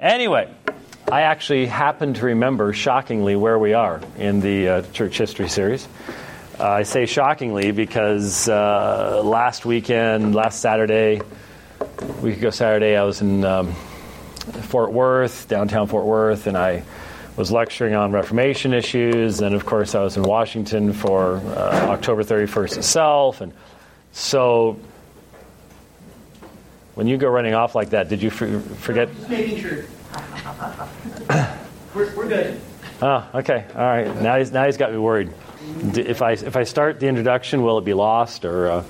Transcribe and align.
Anyway, 0.00 0.48
I 1.10 1.22
actually 1.22 1.66
happen 1.66 2.14
to 2.14 2.26
remember 2.26 2.72
shockingly 2.72 3.34
where 3.34 3.58
we 3.58 3.72
are 3.72 4.00
in 4.16 4.38
the 4.38 4.68
uh, 4.68 4.82
church 4.92 5.18
history 5.18 5.48
series. 5.48 5.88
Uh, 6.56 6.68
I 6.68 6.82
say 6.84 7.06
shockingly 7.06 7.72
because 7.72 8.48
uh, 8.48 9.20
last 9.24 9.66
weekend, 9.66 10.36
last 10.36 10.60
Saturday, 10.60 11.20
week 12.22 12.36
ago 12.36 12.50
Saturday, 12.50 12.96
I 12.96 13.02
was 13.02 13.22
in 13.22 13.44
um, 13.44 13.72
Fort 14.68 14.92
Worth, 14.92 15.48
downtown 15.48 15.88
Fort 15.88 16.04
Worth, 16.04 16.46
and 16.46 16.56
I 16.56 16.84
was 17.36 17.50
lecturing 17.50 17.96
on 17.96 18.12
Reformation 18.12 18.74
issues. 18.74 19.40
And 19.40 19.52
of 19.52 19.66
course, 19.66 19.96
I 19.96 20.02
was 20.04 20.16
in 20.16 20.22
Washington 20.22 20.92
for 20.92 21.38
uh, 21.38 21.88
October 21.90 22.22
31st 22.22 22.78
itself. 22.78 23.40
And 23.40 23.52
so, 24.12 24.78
when 26.98 27.06
you 27.06 27.16
go 27.16 27.28
running 27.28 27.54
off 27.54 27.76
like 27.76 27.90
that, 27.90 28.08
did 28.08 28.20
you 28.20 28.28
for- 28.28 28.58
forget? 28.58 29.08
Just 29.14 29.28
making 29.30 29.58
sure. 29.60 29.84
we're, 31.94 32.12
we're 32.16 32.26
good. 32.26 32.60
Oh, 33.00 33.24
okay. 33.36 33.64
All 33.72 33.80
right. 33.82 34.20
Now 34.20 34.36
he's, 34.36 34.50
now 34.50 34.66
he's 34.66 34.76
got 34.76 34.90
me 34.90 34.98
worried. 34.98 35.30
D- 35.92 36.00
If 36.00 36.22
I, 36.22 36.32
if 36.32 36.56
I 36.56 36.64
start 36.64 36.98
the 36.98 37.06
introduction, 37.06 37.62
will 37.62 37.78
it 37.78 37.84
be 37.84 37.94
lost 37.94 38.44
or 38.44 38.68
uh, 38.68 38.84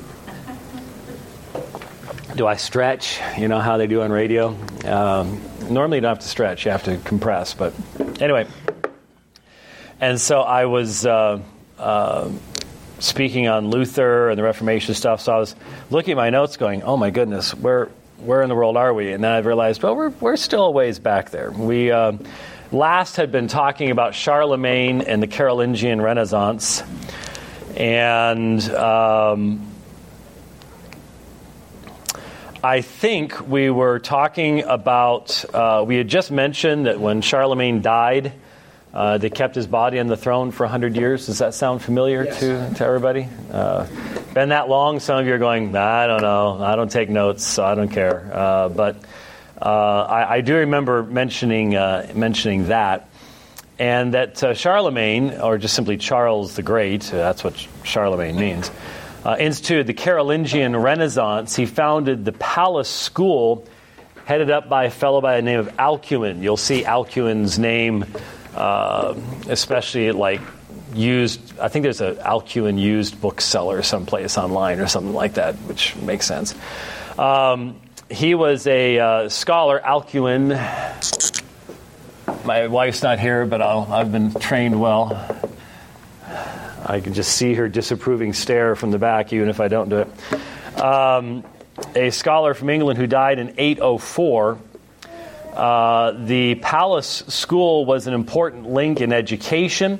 do 2.34 2.46
I 2.46 2.56
stretch? 2.56 3.20
You 3.36 3.46
know 3.46 3.58
how 3.60 3.76
they 3.76 3.86
do 3.86 4.00
on 4.00 4.10
radio? 4.10 4.56
Um, 4.86 5.42
normally, 5.68 5.98
you 5.98 6.00
don't 6.00 6.08
have 6.08 6.20
to 6.20 6.28
stretch, 6.28 6.64
you 6.64 6.70
have 6.70 6.84
to 6.84 6.96
compress. 6.96 7.52
But 7.52 7.74
anyway. 8.22 8.46
And 10.00 10.18
so 10.18 10.40
I 10.40 10.64
was 10.64 11.04
uh, 11.04 11.42
uh, 11.78 12.30
speaking 13.00 13.48
on 13.48 13.68
Luther 13.68 14.30
and 14.30 14.38
the 14.38 14.42
Reformation 14.44 14.94
stuff. 14.94 15.20
So 15.20 15.34
I 15.34 15.38
was 15.38 15.54
looking 15.90 16.12
at 16.12 16.16
my 16.16 16.30
notes 16.30 16.56
going, 16.56 16.82
oh 16.84 16.96
my 16.96 17.10
goodness, 17.10 17.54
where, 17.54 17.90
where 18.20 18.42
in 18.42 18.48
the 18.48 18.54
world 18.54 18.76
are 18.76 18.92
we? 18.92 19.12
And 19.12 19.22
then 19.22 19.32
I 19.32 19.38
realized, 19.38 19.82
well, 19.82 19.94
we're, 19.94 20.10
we're 20.10 20.36
still 20.36 20.66
a 20.66 20.70
ways 20.70 20.98
back 20.98 21.30
there. 21.30 21.50
We 21.50 21.90
uh, 21.90 22.12
last 22.72 23.16
had 23.16 23.30
been 23.30 23.48
talking 23.48 23.90
about 23.90 24.14
Charlemagne 24.14 25.02
and 25.02 25.22
the 25.22 25.26
Carolingian 25.26 26.00
Renaissance. 26.00 26.82
And 27.76 28.62
um, 28.70 29.70
I 32.62 32.80
think 32.80 33.48
we 33.48 33.70
were 33.70 34.00
talking 34.00 34.64
about, 34.64 35.44
uh, 35.54 35.84
we 35.86 35.96
had 35.96 36.08
just 36.08 36.32
mentioned 36.32 36.86
that 36.86 36.98
when 36.98 37.20
Charlemagne 37.20 37.82
died, 37.82 38.32
uh, 38.94 39.18
they 39.18 39.30
kept 39.30 39.54
his 39.54 39.66
body 39.66 39.98
on 39.98 40.06
the 40.06 40.16
throne 40.16 40.50
for 40.50 40.64
100 40.64 40.96
years. 40.96 41.26
Does 41.26 41.38
that 41.38 41.54
sound 41.54 41.82
familiar 41.82 42.24
Yes. 42.24 42.40
to, 42.40 42.74
to 42.76 42.84
everybody? 42.84 43.28
Uh, 43.52 43.86
been 44.34 44.48
that 44.50 44.68
long? 44.68 45.00
Some 45.00 45.18
of 45.18 45.26
you 45.26 45.34
are 45.34 45.38
going, 45.38 45.72
"Nah, 45.72 45.84
I 45.86 46.06
don't 46.06 46.22
know. 46.22 46.58
I 46.62 46.76
don't 46.76 46.90
take 46.90 47.08
notes, 47.10 47.44
so 47.44 47.64
I 47.64 47.74
don't 47.74 47.88
care. 47.90 48.30
Uh, 48.32 48.68
but 48.68 48.96
uh, 49.60 49.64
I, 50.08 50.36
I 50.36 50.40
do 50.40 50.56
remember 50.56 51.02
mentioning, 51.02 51.74
uh, 51.76 52.10
mentioning 52.14 52.68
that. 52.68 53.08
And 53.80 54.14
that 54.14 54.42
uh, 54.42 54.54
Charlemagne, 54.54 55.40
or 55.40 55.56
just 55.58 55.74
simply 55.74 55.98
Charles 55.98 56.56
the 56.56 56.62
Great, 56.62 57.02
that's 57.02 57.44
what 57.44 57.54
Charlemagne 57.84 58.34
means, 58.36 58.70
uh, 59.24 59.36
instituted 59.38 59.86
the 59.86 59.94
Carolingian 59.94 60.74
Renaissance. 60.76 61.54
He 61.54 61.64
founded 61.64 62.24
the 62.24 62.32
Palace 62.32 62.88
School, 62.88 63.64
headed 64.24 64.50
up 64.50 64.68
by 64.68 64.84
a 64.86 64.90
fellow 64.90 65.20
by 65.20 65.36
the 65.36 65.42
name 65.42 65.60
of 65.60 65.68
Alcuin. 65.76 66.42
You'll 66.42 66.56
see 66.56 66.82
Alcuin's 66.82 67.56
name, 67.56 68.04
uh, 68.58 69.14
especially 69.48 70.10
like 70.10 70.40
used. 70.92 71.58
I 71.60 71.68
think 71.68 71.84
there's 71.84 72.00
an 72.00 72.16
Alcuin 72.16 72.78
used 72.78 73.20
bookseller 73.20 73.82
someplace 73.82 74.36
online 74.36 74.80
or 74.80 74.88
something 74.88 75.14
like 75.14 75.34
that, 75.34 75.54
which 75.56 75.94
makes 75.96 76.26
sense. 76.26 76.54
Um, 77.16 77.80
he 78.10 78.34
was 78.34 78.66
a 78.66 78.98
uh, 78.98 79.28
scholar, 79.28 79.80
Alcuin. 79.80 80.48
My 82.44 82.66
wife's 82.66 83.02
not 83.02 83.20
here, 83.20 83.46
but 83.46 83.62
I'll, 83.62 83.86
I've 83.92 84.10
been 84.10 84.34
trained 84.34 84.80
well. 84.80 85.12
I 86.84 87.00
can 87.00 87.14
just 87.14 87.36
see 87.36 87.54
her 87.54 87.68
disapproving 87.68 88.32
stare 88.32 88.74
from 88.74 88.90
the 88.90 88.98
back, 88.98 89.32
even 89.32 89.48
if 89.48 89.60
I 89.60 89.68
don't 89.68 89.88
do 89.88 89.98
it. 89.98 90.80
Um, 90.80 91.44
a 91.94 92.10
scholar 92.10 92.54
from 92.54 92.70
England 92.70 92.98
who 92.98 93.06
died 93.06 93.38
in 93.38 93.54
804. 93.56 94.58
Uh, 95.58 96.12
the 96.12 96.54
Palace 96.54 97.24
School 97.26 97.84
was 97.84 98.06
an 98.06 98.14
important 98.14 98.70
link 98.70 99.00
in 99.00 99.12
education, 99.12 99.98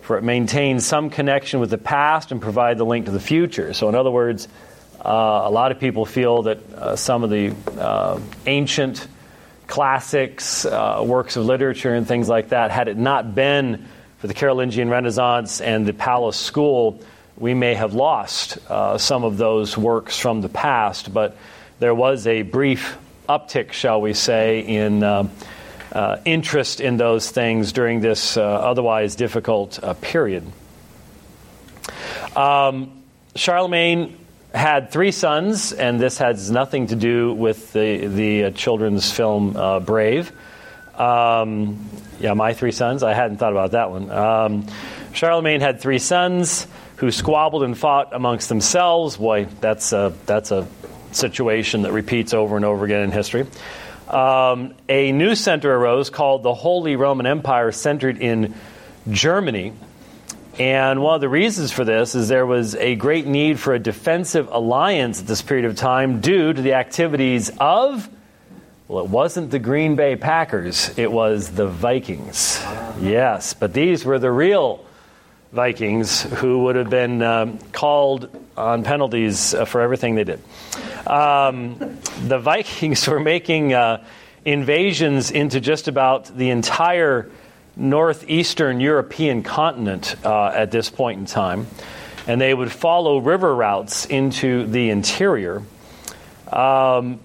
for 0.00 0.18
it 0.18 0.24
maintained 0.24 0.82
some 0.82 1.08
connection 1.08 1.60
with 1.60 1.70
the 1.70 1.78
past 1.78 2.32
and 2.32 2.42
provided 2.42 2.78
the 2.78 2.84
link 2.84 3.06
to 3.06 3.12
the 3.12 3.20
future. 3.20 3.72
So, 3.74 3.88
in 3.88 3.94
other 3.94 4.10
words, 4.10 4.48
uh, 4.98 5.42
a 5.44 5.50
lot 5.50 5.70
of 5.70 5.78
people 5.78 6.04
feel 6.04 6.42
that 6.42 6.72
uh, 6.72 6.96
some 6.96 7.22
of 7.22 7.30
the 7.30 7.54
uh, 7.78 8.18
ancient 8.46 9.06
classics, 9.68 10.64
uh, 10.64 11.04
works 11.06 11.36
of 11.36 11.44
literature, 11.44 11.94
and 11.94 12.04
things 12.04 12.28
like 12.28 12.48
that, 12.48 12.72
had 12.72 12.88
it 12.88 12.96
not 12.96 13.36
been 13.36 13.86
for 14.18 14.26
the 14.26 14.34
Carolingian 14.34 14.90
Renaissance 14.90 15.60
and 15.60 15.86
the 15.86 15.92
Palace 15.92 16.36
School, 16.36 17.00
we 17.36 17.54
may 17.54 17.74
have 17.74 17.94
lost 17.94 18.58
uh, 18.68 18.98
some 18.98 19.22
of 19.22 19.36
those 19.36 19.78
works 19.78 20.18
from 20.18 20.40
the 20.40 20.48
past. 20.48 21.14
But 21.14 21.36
there 21.78 21.94
was 21.94 22.26
a 22.26 22.42
brief 22.42 22.98
uptick, 23.28 23.72
shall 23.72 24.00
we 24.00 24.14
say, 24.14 24.60
in 24.60 25.02
uh, 25.02 25.28
uh, 25.92 26.16
interest 26.24 26.80
in 26.80 26.96
those 26.96 27.30
things 27.30 27.72
during 27.72 28.00
this 28.00 28.36
uh, 28.36 28.42
otherwise 28.42 29.16
difficult 29.16 29.82
uh, 29.82 29.94
period. 29.94 30.44
Um, 32.34 33.02
Charlemagne 33.34 34.16
had 34.54 34.90
three 34.90 35.12
sons, 35.12 35.72
and 35.72 36.00
this 36.00 36.18
has 36.18 36.50
nothing 36.50 36.88
to 36.88 36.96
do 36.96 37.32
with 37.32 37.72
the, 37.72 38.06
the 38.06 38.44
uh, 38.44 38.50
children's 38.50 39.10
film 39.10 39.52
Brave. 39.84 40.32
Um, 40.94 41.88
yeah, 42.18 42.34
my 42.34 42.54
three 42.54 42.72
sons. 42.72 43.02
I 43.02 43.14
hadn't 43.14 43.36
thought 43.36 43.52
about 43.52 43.72
that 43.72 43.90
one. 43.90 44.10
Um, 44.10 44.66
Charlemagne 45.12 45.60
had 45.60 45.80
three 45.80 45.98
sons 45.98 46.66
who 46.96 47.10
squabbled 47.12 47.62
and 47.62 47.78
fought 47.78 48.12
amongst 48.12 48.48
themselves. 48.48 49.16
Boy, 49.16 49.46
that's 49.60 49.92
a, 49.92 50.12
that's 50.26 50.50
a 50.50 50.66
situation 51.12 51.82
that 51.82 51.92
repeats 51.92 52.34
over 52.34 52.56
and 52.56 52.64
over 52.64 52.84
again 52.84 53.02
in 53.02 53.10
history. 53.10 53.46
Um, 54.08 54.74
a 54.88 55.12
new 55.12 55.34
center 55.34 55.74
arose 55.74 56.08
called 56.08 56.42
the 56.42 56.54
Holy 56.54 56.96
Roman 56.96 57.26
Empire, 57.26 57.72
centered 57.72 58.18
in 58.18 58.54
Germany. 59.10 59.74
And 60.58 61.02
one 61.02 61.14
of 61.14 61.20
the 61.20 61.28
reasons 61.28 61.70
for 61.70 61.84
this 61.84 62.14
is 62.14 62.28
there 62.28 62.46
was 62.46 62.74
a 62.74 62.96
great 62.96 63.26
need 63.26 63.60
for 63.60 63.74
a 63.74 63.78
defensive 63.78 64.48
alliance 64.50 65.20
at 65.20 65.26
this 65.26 65.42
period 65.42 65.66
of 65.66 65.76
time 65.76 66.20
due 66.20 66.52
to 66.52 66.60
the 66.60 66.74
activities 66.74 67.50
of, 67.60 68.08
well, 68.88 69.04
it 69.04 69.10
wasn't 69.10 69.50
the 69.50 69.60
Green 69.60 69.94
Bay 69.94 70.16
Packers, 70.16 70.98
it 70.98 71.12
was 71.12 71.50
the 71.50 71.68
Vikings. 71.68 72.60
Yes, 73.00 73.54
but 73.54 73.72
these 73.72 74.04
were 74.04 74.18
the 74.18 74.32
real 74.32 74.84
Vikings 75.52 76.22
who 76.22 76.64
would 76.64 76.76
have 76.76 76.90
been 76.90 77.22
um, 77.22 77.58
called 77.72 78.28
on 78.56 78.84
penalties 78.84 79.54
uh, 79.54 79.64
for 79.64 79.80
everything 79.80 80.14
they 80.14 80.24
did. 80.24 80.40
Um, 81.06 81.98
the 82.26 82.38
Vikings 82.38 83.06
were 83.08 83.20
making 83.20 83.72
uh, 83.72 84.04
invasions 84.44 85.30
into 85.30 85.60
just 85.60 85.88
about 85.88 86.36
the 86.36 86.50
entire 86.50 87.30
northeastern 87.76 88.80
European 88.80 89.42
continent 89.42 90.16
uh, 90.24 90.48
at 90.48 90.70
this 90.70 90.90
point 90.90 91.20
in 91.20 91.26
time, 91.26 91.66
and 92.26 92.40
they 92.40 92.52
would 92.52 92.72
follow 92.72 93.18
river 93.18 93.54
routes 93.54 94.04
into 94.06 94.66
the 94.66 94.90
interior. 94.90 95.62
Um, 96.52 97.20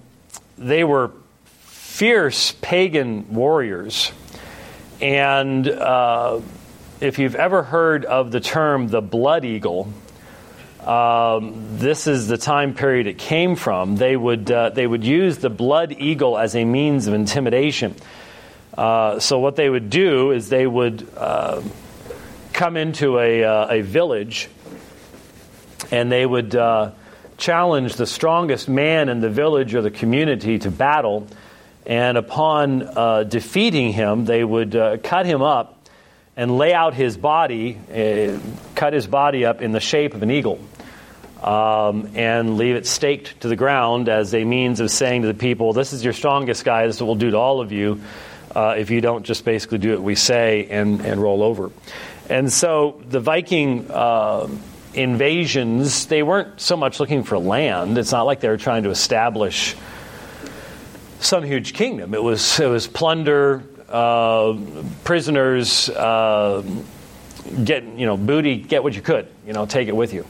they 0.56 0.84
were 0.84 1.10
fierce 1.64 2.52
pagan 2.60 3.34
warriors, 3.34 4.12
and 5.00 5.68
uh, 5.68 6.40
if 7.00 7.18
you've 7.18 7.34
ever 7.34 7.62
heard 7.62 8.04
of 8.04 8.30
the 8.30 8.40
term 8.40 8.88
the 8.88 9.02
blood 9.02 9.44
eagle, 9.44 9.92
um, 10.86 11.78
this 11.78 12.06
is 12.06 12.28
the 12.28 12.36
time 12.36 12.74
period 12.74 13.06
it 13.06 13.16
came 13.16 13.56
from. 13.56 13.96
They 13.96 14.16
would, 14.16 14.50
uh, 14.50 14.70
they 14.70 14.86
would 14.86 15.02
use 15.02 15.38
the 15.38 15.48
blood 15.48 15.92
eagle 15.92 16.36
as 16.36 16.54
a 16.54 16.64
means 16.64 17.06
of 17.06 17.14
intimidation. 17.14 17.94
Uh, 18.76 19.18
so, 19.18 19.38
what 19.38 19.56
they 19.56 19.70
would 19.70 19.88
do 19.88 20.32
is 20.32 20.48
they 20.48 20.66
would 20.66 21.08
uh, 21.16 21.62
come 22.52 22.76
into 22.76 23.18
a, 23.18 23.44
uh, 23.44 23.68
a 23.70 23.80
village 23.80 24.48
and 25.90 26.12
they 26.12 26.26
would 26.26 26.54
uh, 26.54 26.90
challenge 27.38 27.94
the 27.94 28.06
strongest 28.06 28.68
man 28.68 29.08
in 29.08 29.20
the 29.20 29.30
village 29.30 29.74
or 29.74 29.80
the 29.80 29.90
community 29.90 30.58
to 30.58 30.70
battle. 30.70 31.26
And 31.86 32.18
upon 32.18 32.82
uh, 32.82 33.22
defeating 33.24 33.92
him, 33.92 34.24
they 34.24 34.42
would 34.42 34.72
cut 35.02 35.26
him 35.26 35.42
up 35.42 35.86
and 36.36 36.58
lay 36.58 36.72
out 36.72 36.94
his 36.94 37.16
body, 37.16 37.78
cut 38.74 38.92
his 38.92 39.06
body 39.06 39.44
up 39.44 39.62
in 39.62 39.72
the 39.72 39.80
shape 39.80 40.14
of 40.14 40.22
an 40.22 40.30
eagle. 40.30 40.58
Um, 41.44 42.12
and 42.14 42.56
leave 42.56 42.74
it 42.74 42.86
staked 42.86 43.42
to 43.42 43.48
the 43.48 43.56
ground 43.56 44.08
as 44.08 44.32
a 44.32 44.44
means 44.44 44.80
of 44.80 44.90
saying 44.90 45.22
to 45.22 45.28
the 45.28 45.34
people, 45.34 45.74
This 45.74 45.92
is 45.92 46.02
your 46.02 46.14
strongest 46.14 46.64
guy, 46.64 46.86
this 46.86 47.02
we'll 47.02 47.16
do 47.16 47.32
to 47.32 47.36
all 47.36 47.60
of 47.60 47.70
you 47.70 48.00
uh, 48.54 48.76
if 48.78 48.90
you 48.90 49.02
don't 49.02 49.24
just 49.26 49.44
basically 49.44 49.78
do 49.78 49.90
what 49.90 50.02
we 50.02 50.14
say 50.14 50.66
and, 50.70 51.02
and 51.02 51.20
roll 51.20 51.42
over. 51.42 51.70
And 52.30 52.50
so 52.50 53.02
the 53.10 53.20
Viking 53.20 53.90
uh, 53.90 54.48
invasions, 54.94 56.06
they 56.06 56.22
weren't 56.22 56.60
so 56.60 56.76
much 56.76 57.00
looking 57.00 57.24
for 57.24 57.38
land. 57.38 57.98
It's 57.98 58.12
not 58.12 58.22
like 58.22 58.40
they 58.40 58.48
were 58.48 58.56
trying 58.56 58.84
to 58.84 58.90
establish 58.90 59.76
some 61.20 61.42
huge 61.42 61.74
kingdom. 61.74 62.14
It 62.14 62.22
was 62.22 62.60
it 62.60 62.66
was 62.66 62.86
plunder, 62.86 63.62
uh, 63.88 64.56
prisoners, 65.04 65.88
uh, 65.90 66.62
get 67.64 67.84
you 67.84 68.06
know 68.06 68.16
booty, 68.16 68.56
get 68.56 68.82
what 68.82 68.94
you 68.94 69.02
could, 69.02 69.28
you 69.46 69.52
know, 69.52 69.66
take 69.66 69.88
it 69.88 69.96
with 69.96 70.12
you, 70.12 70.26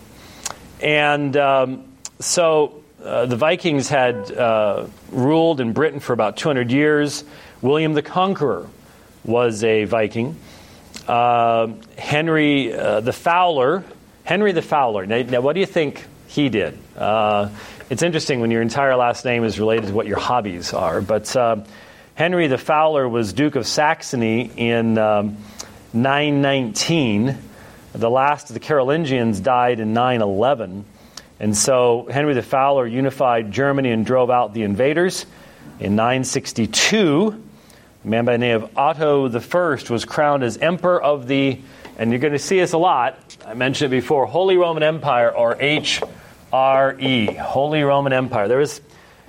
and 0.85 1.35
um, 1.39 1.85
so 2.21 2.83
uh, 3.03 3.25
the 3.25 3.37
Vikings 3.37 3.89
had 3.89 4.31
uh, 4.31 4.87
ruled 5.11 5.61
in 5.61 5.73
Britain 5.73 5.99
for 5.99 6.13
about 6.13 6.37
200 6.37 6.71
years. 6.71 7.25
William 7.63 7.95
the 7.95 8.03
Conqueror 8.03 8.69
was 9.25 9.65
a 9.65 9.85
Viking. 9.85 10.37
Uh, 11.09 11.69
Henry 11.97 12.69
the 12.69 13.13
Fowler, 13.13 13.83
Henry 14.25 14.53
the 14.53 14.63
Fowler. 14.63 15.07
Now, 15.07 15.23
now, 15.23 15.41
what 15.41 15.55
do 15.55 15.61
you 15.61 15.67
think 15.67 16.05
he 16.29 16.51
did? 16.51 16.79
Uh, 16.97 17.49
it's 17.89 18.03
interesting 18.03 18.41
when 18.41 18.51
your 18.51 18.63
entire 18.63 18.95
last 18.97 19.25
name 19.25 19.45
is 19.45 19.59
related 19.59 19.87
to 19.87 19.95
what 19.95 20.07
your 20.07 20.19
hobbies 20.19 20.75
are. 20.75 21.01
But 21.01 21.35
uh, 21.35 21.65
Henry 22.15 22.47
the 22.47 22.59
Fowler 22.59 23.09
was 23.09 23.33
Duke 23.33 23.57
of 23.57 23.67
Saxony 23.67 24.51
in 24.57 24.99
um, 24.99 25.39
919. 25.95 27.39
The 27.95 28.11
last 28.11 28.51
of 28.51 28.55
the 28.55 28.61
Carolingians 28.61 29.39
died 29.39 29.79
in 29.79 29.93
911. 29.93 30.85
And 31.39 31.57
so 31.57 32.09
Henry 32.11 32.35
the 32.35 32.43
Fowler 32.43 32.89
unified 32.89 33.53
Germany 33.53 33.93
and 33.93 34.05
drove 34.05 34.31
out 34.31 34.53
the 34.53 34.65
invaders. 34.65 35.27
In 35.79 35.95
962, 35.95 37.41
a 38.05 38.09
man 38.09 38.25
by 38.25 38.33
the 38.33 38.39
name 38.39 38.63
of 38.63 38.77
Otto 38.77 39.29
I 39.29 39.93
was 39.93 40.05
crowned 40.05 40.43
as 40.43 40.59
Emperor 40.59 41.01
of 41.01 41.29
the, 41.29 41.61
and 41.97 42.11
you're 42.11 42.19
going 42.19 42.33
to 42.33 42.39
see 42.39 42.59
this 42.59 42.73
a 42.73 42.79
lot, 42.79 43.37
I 43.47 43.55
mentioned 43.55 43.93
it 43.93 43.97
before, 43.97 44.27
Holy 44.27 44.57
Roman 44.57 44.83
Empire, 44.83 45.31
or 45.31 45.55
HRE, 45.55 47.39
Holy 47.39 47.83
Roman 47.85 48.13
Empire. 48.13 48.49
There, 48.49 48.61
is, 48.61 48.81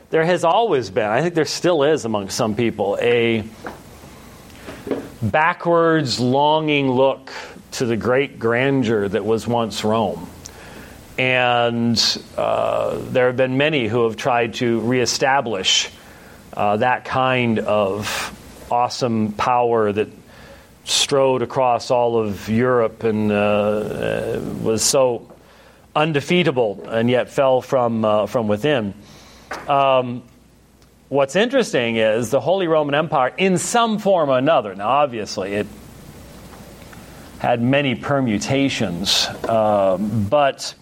there 0.09 0.25
has 0.25 0.43
always 0.43 0.89
been, 0.89 1.05
I 1.05 1.21
think 1.21 1.35
there 1.35 1.45
still 1.45 1.83
is 1.83 2.03
among 2.03 2.29
some 2.29 2.55
people, 2.55 2.97
a 2.99 3.43
backwards 5.21 6.19
longing 6.19 6.89
look 6.89 7.31
to 7.77 7.85
the 7.85 7.97
great 7.97 8.39
grandeur 8.39 9.07
that 9.07 9.25
was 9.25 9.47
once 9.47 9.83
Rome. 9.83 10.29
And 11.17 11.97
uh, 12.37 12.97
there 13.09 13.27
have 13.27 13.37
been 13.37 13.57
many 13.57 13.87
who 13.87 14.03
have 14.03 14.17
tried 14.17 14.55
to 14.55 14.81
reestablish 14.81 15.89
uh, 16.53 16.77
that 16.77 17.05
kind 17.05 17.59
of 17.59 18.67
awesome 18.71 19.31
power 19.33 19.91
that 19.91 20.09
strode 20.83 21.41
across 21.41 21.91
all 21.91 22.19
of 22.19 22.47
Europe 22.49 23.03
and 23.03 23.31
uh, 23.31 23.35
uh 23.35 24.41
was 24.61 24.83
so 24.83 25.31
undefeatable 25.95 26.85
and 26.87 27.09
yet 27.09 27.29
fell 27.29 27.61
from, 27.61 28.03
uh, 28.03 28.25
from 28.27 28.47
within. 28.47 28.93
Um, 29.67 30.23
what's 31.09 31.35
interesting 31.35 31.95
is 31.95 32.29
the 32.29 32.41
Holy 32.41 32.67
Roman 32.67 32.93
Empire, 32.93 33.33
in 33.37 33.57
some 33.57 33.99
form 33.99 34.29
or 34.29 34.37
another, 34.37 34.75
now 34.75 34.89
obviously 34.89 35.53
it 35.53 35.67
had 37.45 37.61
many 37.61 37.93
permutations, 37.93 39.27
um, 39.47 40.25
but 40.27 40.73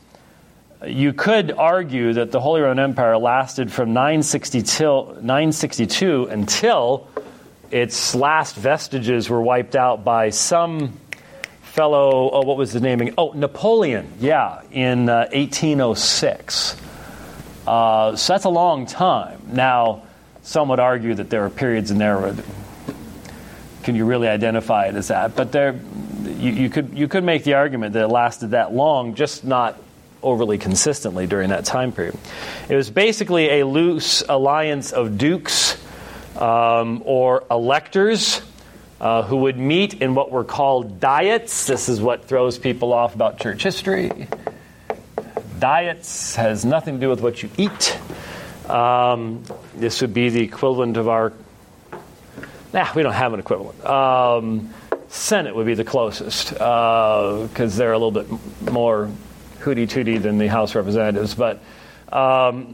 you 0.87 1.11
could 1.11 1.51
argue 1.51 2.13
that 2.13 2.31
the 2.31 2.39
Holy 2.39 2.61
Roman 2.61 2.79
Empire 2.79 3.17
lasted 3.17 3.69
from 3.69 3.91
962 3.91 6.27
until 6.27 7.09
its 7.69 8.15
last 8.15 8.55
vestiges 8.55 9.29
were 9.29 9.41
wiped 9.41 9.75
out 9.75 10.05
by 10.05 10.29
some 10.29 10.97
fellow, 11.63 12.29
oh, 12.31 12.45
what 12.45 12.55
was 12.55 12.71
his 12.71 12.81
name? 12.81 13.13
Oh, 13.17 13.33
Napoleon, 13.33 14.07
yeah, 14.21 14.61
in 14.71 15.09
uh, 15.09 15.27
1806. 15.33 16.77
Uh, 17.67 18.15
so 18.15 18.33
that's 18.33 18.45
a 18.45 18.49
long 18.49 18.85
time. 18.85 19.41
Now, 19.51 20.03
some 20.43 20.69
would 20.69 20.79
argue 20.79 21.13
that 21.13 21.29
there 21.29 21.43
are 21.43 21.49
periods 21.49 21.91
in 21.91 21.97
there 21.97 22.21
where 22.21 22.33
can 23.83 23.95
you 23.95 24.05
really 24.05 24.29
identify 24.29 24.85
it 24.85 24.95
as 24.95 25.09
that? 25.09 25.35
But 25.35 25.51
there, 25.51 25.77
you, 26.23 26.51
you, 26.51 26.69
could 26.69 26.97
you 26.97 27.07
could 27.07 27.23
make 27.23 27.43
the 27.43 27.55
argument 27.55 27.93
that 27.93 28.03
it 28.03 28.07
lasted 28.07 28.51
that 28.51 28.73
long, 28.73 29.15
just 29.15 29.43
not 29.43 29.77
overly 30.21 30.57
consistently 30.57 31.27
during 31.27 31.49
that 31.49 31.65
time 31.65 31.91
period. 31.91 32.17
It 32.69 32.75
was 32.75 32.89
basically 32.89 33.59
a 33.59 33.65
loose 33.65 34.23
alliance 34.27 34.91
of 34.91 35.17
dukes 35.17 35.77
um, 36.37 37.03
or 37.05 37.43
electors 37.51 38.41
uh, 39.01 39.23
who 39.23 39.37
would 39.37 39.57
meet 39.57 40.01
in 40.01 40.15
what 40.15 40.31
were 40.31 40.45
called 40.45 40.99
diets. 40.99 41.67
This 41.67 41.89
is 41.89 42.01
what 42.01 42.25
throws 42.25 42.57
people 42.57 42.93
off 42.93 43.15
about 43.15 43.37
church 43.37 43.61
history. 43.61 44.27
Diets 45.59 46.35
has 46.35 46.65
nothing 46.65 46.95
to 46.95 47.01
do 47.01 47.09
with 47.09 47.21
what 47.21 47.43
you 47.43 47.49
eat. 47.57 47.99
Um, 48.69 49.43
this 49.75 50.01
would 50.01 50.13
be 50.13 50.29
the 50.29 50.41
equivalent 50.41 50.97
of 50.97 51.09
our. 51.09 51.33
Nah, 52.73 52.91
we 52.95 53.03
don't 53.03 53.13
have 53.13 53.33
an 53.33 53.39
equivalent. 53.39 53.85
Um, 53.85 54.73
Senate 55.13 55.55
would 55.55 55.67
be 55.67 55.75
the 55.75 55.83
closest 55.83 56.49
because 56.49 57.75
uh, 57.75 57.77
they're 57.77 57.93
a 57.93 57.97
little 57.99 58.11
bit 58.11 58.71
more 58.71 59.11
hooty 59.59 59.85
tooty 59.85 60.17
than 60.17 60.39
the 60.39 60.47
House 60.47 60.73
Representatives. 60.73 61.35
But 61.35 61.61
um, 62.11 62.73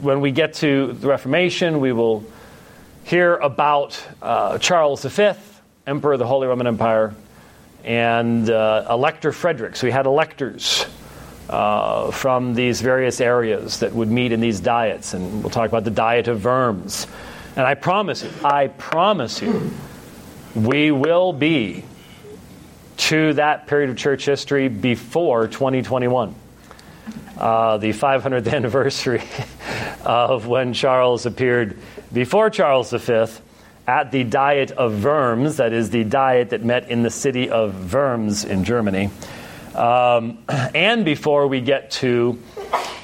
when 0.00 0.20
we 0.20 0.32
get 0.32 0.54
to 0.54 0.92
the 0.94 1.06
Reformation, 1.06 1.78
we 1.78 1.92
will 1.92 2.24
hear 3.04 3.36
about 3.36 4.04
uh, 4.20 4.58
Charles 4.58 5.04
V, 5.04 5.30
Emperor 5.86 6.14
of 6.14 6.18
the 6.18 6.26
Holy 6.26 6.48
Roman 6.48 6.66
Empire, 6.66 7.14
and 7.84 8.50
uh, 8.50 8.86
Elector 8.90 9.30
Frederick. 9.30 9.76
So 9.76 9.86
we 9.86 9.92
had 9.92 10.06
electors. 10.06 10.86
Uh, 11.46 12.10
from 12.10 12.54
these 12.54 12.80
various 12.80 13.20
areas 13.20 13.80
that 13.80 13.92
would 13.92 14.10
meet 14.10 14.32
in 14.32 14.40
these 14.40 14.60
diets, 14.60 15.12
and 15.12 15.42
we'll 15.42 15.50
talk 15.50 15.68
about 15.68 15.84
the 15.84 15.90
diet 15.90 16.26
of 16.26 16.42
Worms. 16.42 17.06
And 17.54 17.66
I 17.66 17.74
promise 17.74 18.24
you, 18.24 18.30
I 18.42 18.68
promise 18.68 19.42
you, 19.42 19.70
we 20.54 20.90
will 20.90 21.32
be 21.32 21.84
to 22.96 23.32
that 23.34 23.66
period 23.66 23.90
of 23.90 23.96
church 23.96 24.24
history 24.24 24.68
before 24.68 25.48
2021. 25.48 26.34
Uh, 27.36 27.78
the 27.78 27.90
500th 27.90 28.52
anniversary 28.52 29.22
of 30.04 30.46
when 30.46 30.72
Charles 30.72 31.26
appeared 31.26 31.76
before 32.12 32.50
Charles 32.50 32.92
V 32.92 33.26
at 33.86 34.12
the 34.12 34.24
Diet 34.24 34.70
of 34.70 35.04
Worms, 35.04 35.56
that 35.56 35.72
is, 35.72 35.90
the 35.90 36.04
diet 36.04 36.50
that 36.50 36.64
met 36.64 36.88
in 36.88 37.02
the 37.02 37.10
city 37.10 37.50
of 37.50 37.92
Worms 37.92 38.44
in 38.44 38.64
Germany, 38.64 39.10
um, 39.74 40.38
and 40.48 41.04
before 41.04 41.48
we 41.48 41.60
get 41.60 41.90
to 41.90 42.40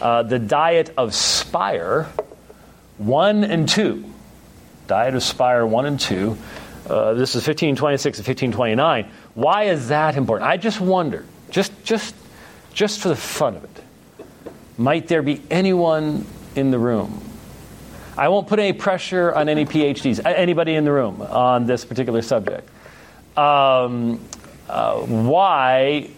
uh, 0.00 0.22
the 0.22 0.38
Diet 0.38 0.94
of 0.96 1.14
Speyer 1.14 2.04
1 2.98 3.44
and 3.44 3.68
2. 3.68 4.04
Diet 4.86 5.14
of 5.14 5.22
Speyer 5.22 5.66
1 5.66 5.86
and 5.86 6.00
2. 6.00 6.38
Uh, 6.90 7.14
this 7.14 7.36
is 7.36 7.46
1526 7.46 8.18
and 8.18 8.26
1529 8.26 9.08
why 9.34 9.64
is 9.64 9.88
that 9.88 10.16
important? 10.16 10.50
I 10.50 10.56
just 10.56 10.80
wonder, 10.80 11.24
just, 11.50 11.84
just, 11.84 12.16
just 12.74 13.00
for 13.00 13.08
the 13.08 13.16
fun 13.16 13.54
of 13.54 13.62
it, 13.62 13.84
might 14.76 15.06
there 15.06 15.22
be 15.22 15.40
anyone 15.52 16.26
in 16.56 16.72
the 16.72 16.80
room? 16.80 17.22
I 18.18 18.28
won't 18.28 18.48
put 18.48 18.58
any 18.58 18.72
pressure 18.72 19.32
on 19.32 19.48
any 19.48 19.66
PhDs, 19.66 20.20
anybody 20.24 20.74
in 20.74 20.84
the 20.84 20.90
room 20.90 21.22
on 21.22 21.66
this 21.66 21.84
particular 21.84 22.22
subject. 22.22 22.68
Um, 23.38 24.20
uh, 24.68 24.98
why 25.00 26.10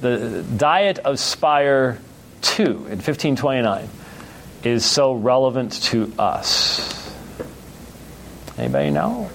the 0.00 0.42
diet 0.56 0.98
of 0.98 1.20
Speyer 1.20 1.98
2 2.42 2.62
in 2.62 2.98
1529 2.98 3.88
is 4.64 4.84
so 4.84 5.12
relevant 5.12 5.72
to 5.84 6.12
us? 6.18 7.14
Anybody 8.58 8.90
know? 8.90 9.30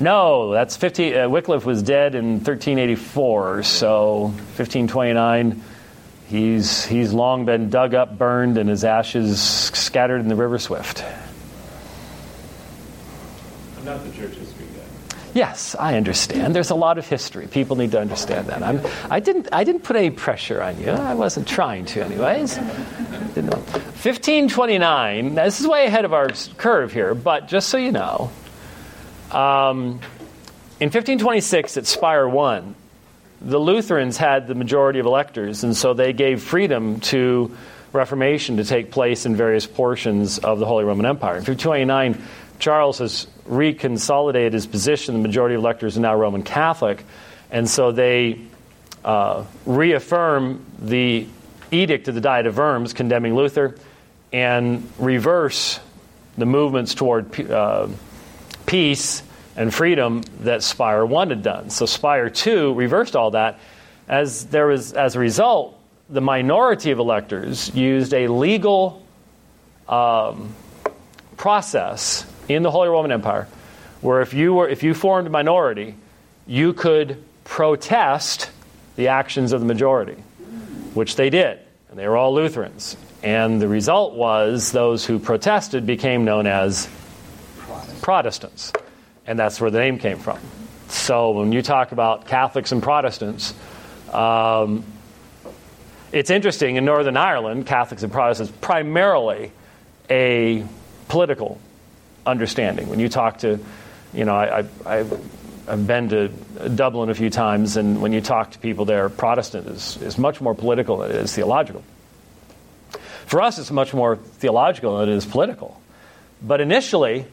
No, 0.00 0.52
that's 0.52 0.76
50. 0.76 1.14
Uh, 1.14 1.28
Wycliffe 1.28 1.64
was 1.64 1.82
dead 1.82 2.14
in 2.14 2.34
1384, 2.34 3.62
so 3.62 4.22
1529. 4.22 5.62
He's, 6.26 6.84
he's 6.84 7.12
long 7.12 7.44
been 7.44 7.70
dug 7.70 7.94
up, 7.94 8.18
burned, 8.18 8.58
and 8.58 8.68
his 8.68 8.82
ashes 8.82 9.40
scattered 9.40 10.20
in 10.20 10.28
the 10.28 10.34
River 10.34 10.58
Swift. 10.58 11.04
Not 13.84 14.02
the 14.02 14.10
church 14.12 14.34
history 14.34 14.66
guy. 14.74 15.16
Yes, 15.34 15.76
I 15.78 15.96
understand. 15.96 16.54
There's 16.54 16.70
a 16.70 16.74
lot 16.74 16.96
of 16.96 17.06
history. 17.06 17.46
People 17.46 17.76
need 17.76 17.90
to 17.92 18.00
understand 18.00 18.48
that. 18.48 18.62
I'm, 18.62 18.80
I, 19.10 19.20
didn't, 19.20 19.48
I 19.52 19.62
didn't 19.62 19.82
put 19.82 19.96
any 19.96 20.10
pressure 20.10 20.62
on 20.62 20.80
you. 20.80 20.88
I 20.88 21.14
wasn't 21.14 21.46
trying 21.46 21.84
to, 21.86 22.04
anyways. 22.04 22.56
1529, 22.56 25.34
this 25.34 25.60
is 25.60 25.66
way 25.66 25.86
ahead 25.86 26.04
of 26.04 26.14
our 26.14 26.30
curve 26.56 26.92
here, 26.92 27.14
but 27.14 27.46
just 27.46 27.68
so 27.68 27.76
you 27.76 27.92
know, 27.92 28.30
um, 29.30 30.00
in 30.80 30.88
1526, 30.88 31.76
at 31.76 31.86
Speyer 31.86 32.28
1, 32.28 32.74
the 33.40 33.58
Lutherans 33.58 34.16
had 34.16 34.46
the 34.46 34.54
majority 34.54 34.98
of 34.98 35.06
electors, 35.06 35.64
and 35.64 35.76
so 35.76 35.94
they 35.94 36.12
gave 36.12 36.42
freedom 36.42 37.00
to 37.00 37.56
Reformation 37.92 38.56
to 38.56 38.64
take 38.64 38.90
place 38.90 39.24
in 39.24 39.36
various 39.36 39.66
portions 39.66 40.38
of 40.38 40.58
the 40.58 40.66
Holy 40.66 40.82
Roman 40.82 41.06
Empire. 41.06 41.36
In 41.36 41.44
1529, 41.44 42.20
Charles 42.58 42.98
has 42.98 43.28
reconsolidated 43.48 44.52
his 44.52 44.66
position. 44.66 45.14
The 45.14 45.20
majority 45.20 45.54
of 45.54 45.60
electors 45.60 45.96
are 45.96 46.00
now 46.00 46.16
Roman 46.16 46.42
Catholic, 46.42 47.04
and 47.52 47.70
so 47.70 47.92
they 47.92 48.40
uh, 49.04 49.44
reaffirm 49.64 50.64
the 50.80 51.28
edict 51.70 52.08
of 52.08 52.16
the 52.16 52.20
Diet 52.20 52.46
of 52.46 52.56
Worms 52.56 52.94
condemning 52.94 53.36
Luther 53.36 53.76
and 54.32 54.90
reverse 54.98 55.78
the 56.36 56.46
movements 56.46 56.94
toward 56.94 57.48
uh, 57.48 57.86
peace 58.74 59.22
and 59.54 59.72
freedom 59.72 60.20
that 60.40 60.60
Speyer 60.60 61.06
1 61.06 61.30
had 61.30 61.44
done. 61.44 61.70
So 61.70 61.86
Speyer 61.86 62.28
2 62.28 62.74
reversed 62.74 63.14
all 63.14 63.30
that. 63.30 63.60
As, 64.08 64.46
there 64.46 64.66
was, 64.66 64.94
as 64.94 65.14
a 65.14 65.20
result, 65.20 65.78
the 66.10 66.20
minority 66.20 66.90
of 66.90 66.98
electors 66.98 67.72
used 67.72 68.12
a 68.12 68.26
legal 68.26 69.00
um, 69.88 70.56
process 71.36 72.26
in 72.48 72.64
the 72.64 72.70
Holy 72.72 72.88
Roman 72.88 73.12
Empire 73.12 73.46
where 74.00 74.22
if 74.22 74.34
you, 74.34 74.54
were, 74.54 74.68
if 74.68 74.82
you 74.82 74.92
formed 74.92 75.28
a 75.28 75.30
minority, 75.30 75.94
you 76.44 76.72
could 76.72 77.22
protest 77.44 78.50
the 78.96 79.06
actions 79.06 79.52
of 79.52 79.60
the 79.60 79.66
majority, 79.66 80.20
which 80.94 81.14
they 81.14 81.30
did. 81.30 81.60
And 81.90 81.96
they 81.96 82.08
were 82.08 82.16
all 82.16 82.34
Lutherans. 82.34 82.96
And 83.22 83.62
the 83.62 83.68
result 83.68 84.14
was 84.14 84.72
those 84.72 85.06
who 85.06 85.20
protested 85.20 85.86
became 85.86 86.24
known 86.24 86.48
as 86.48 86.88
Protestants. 88.04 88.70
And 89.26 89.38
that's 89.38 89.58
where 89.62 89.70
the 89.70 89.78
name 89.78 89.98
came 89.98 90.18
from. 90.18 90.38
So 90.88 91.30
when 91.30 91.52
you 91.52 91.62
talk 91.62 91.92
about 91.92 92.26
Catholics 92.26 92.70
and 92.70 92.82
Protestants, 92.82 93.54
um, 94.12 94.84
it's 96.12 96.28
interesting 96.28 96.76
in 96.76 96.84
Northern 96.84 97.16
Ireland, 97.16 97.66
Catholics 97.66 98.02
and 98.02 98.12
Protestants, 98.12 98.52
primarily 98.60 99.52
a 100.10 100.66
political 101.08 101.58
understanding. 102.26 102.90
When 102.90 103.00
you 103.00 103.08
talk 103.08 103.38
to, 103.38 103.58
you 104.12 104.26
know, 104.26 104.34
I, 104.34 104.66
I, 104.84 104.98
I've 105.66 105.86
been 105.86 106.10
to 106.10 106.28
Dublin 106.68 107.08
a 107.08 107.14
few 107.14 107.30
times, 107.30 107.78
and 107.78 108.02
when 108.02 108.12
you 108.12 108.20
talk 108.20 108.50
to 108.50 108.58
people 108.58 108.84
there, 108.84 109.08
Protestant 109.08 109.66
is, 109.66 109.96
is 110.02 110.18
much 110.18 110.42
more 110.42 110.54
political 110.54 110.98
than 110.98 111.10
it 111.10 111.16
is 111.16 111.34
theological. 111.34 111.82
For 113.24 113.40
us, 113.40 113.58
it's 113.58 113.70
much 113.70 113.94
more 113.94 114.16
theological 114.16 114.98
than 114.98 115.08
it 115.08 115.14
is 115.16 115.24
political. 115.24 115.80
But 116.42 116.60
initially, 116.60 117.24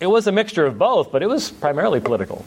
it 0.00 0.06
was 0.06 0.26
a 0.26 0.32
mixture 0.32 0.64
of 0.64 0.78
both, 0.78 1.12
but 1.12 1.22
it 1.22 1.28
was 1.28 1.50
primarily 1.50 2.00
political. 2.00 2.44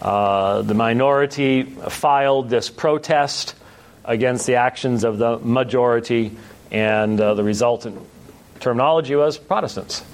Uh, 0.00 0.62
the 0.62 0.74
minority 0.74 1.62
filed 1.62 2.50
this 2.50 2.68
protest 2.68 3.54
against 4.04 4.46
the 4.46 4.56
actions 4.56 5.04
of 5.04 5.18
the 5.18 5.38
majority, 5.38 6.36
and 6.70 7.20
uh, 7.20 7.34
the 7.34 7.42
resultant 7.42 7.98
terminology 8.60 9.14
was 9.14 9.38
Protestants. 9.38 10.04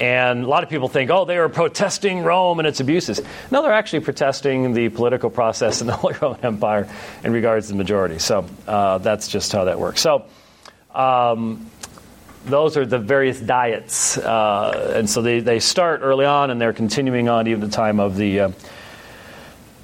And 0.00 0.44
a 0.44 0.46
lot 0.46 0.62
of 0.62 0.70
people 0.70 0.88
think, 0.88 1.10
oh, 1.10 1.24
they 1.24 1.38
were 1.38 1.48
protesting 1.48 2.22
Rome 2.22 2.60
and 2.60 2.68
its 2.68 2.78
abuses. 2.78 3.20
No, 3.50 3.62
they're 3.62 3.72
actually 3.72 4.00
protesting 4.00 4.72
the 4.72 4.90
political 4.90 5.28
process 5.28 5.80
in 5.80 5.88
the 5.88 5.92
Holy 5.96 6.14
Roman 6.22 6.44
Empire 6.44 6.88
in 7.24 7.32
regards 7.32 7.66
to 7.66 7.72
the 7.72 7.78
majority. 7.78 8.18
So 8.18 8.46
uh, 8.66 8.98
that's 8.98 9.28
just 9.28 9.50
how 9.50 9.64
that 9.64 9.80
works. 9.80 10.00
So 10.00 10.24
um, 10.94 11.68
those 12.48 12.76
are 12.76 12.84
the 12.84 12.98
various 12.98 13.40
diets. 13.40 14.18
Uh, 14.18 14.94
and 14.96 15.08
so 15.08 15.22
they, 15.22 15.40
they 15.40 15.60
start 15.60 16.00
early 16.02 16.24
on 16.24 16.50
and 16.50 16.60
they're 16.60 16.72
continuing 16.72 17.28
on 17.28 17.46
even 17.46 17.60
the 17.60 17.68
time 17.68 18.00
of 18.00 18.16
the, 18.16 18.40
uh, 18.40 18.50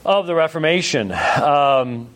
of 0.04 0.26
the 0.26 0.34
Reformation. 0.34 1.12
Um, 1.12 2.08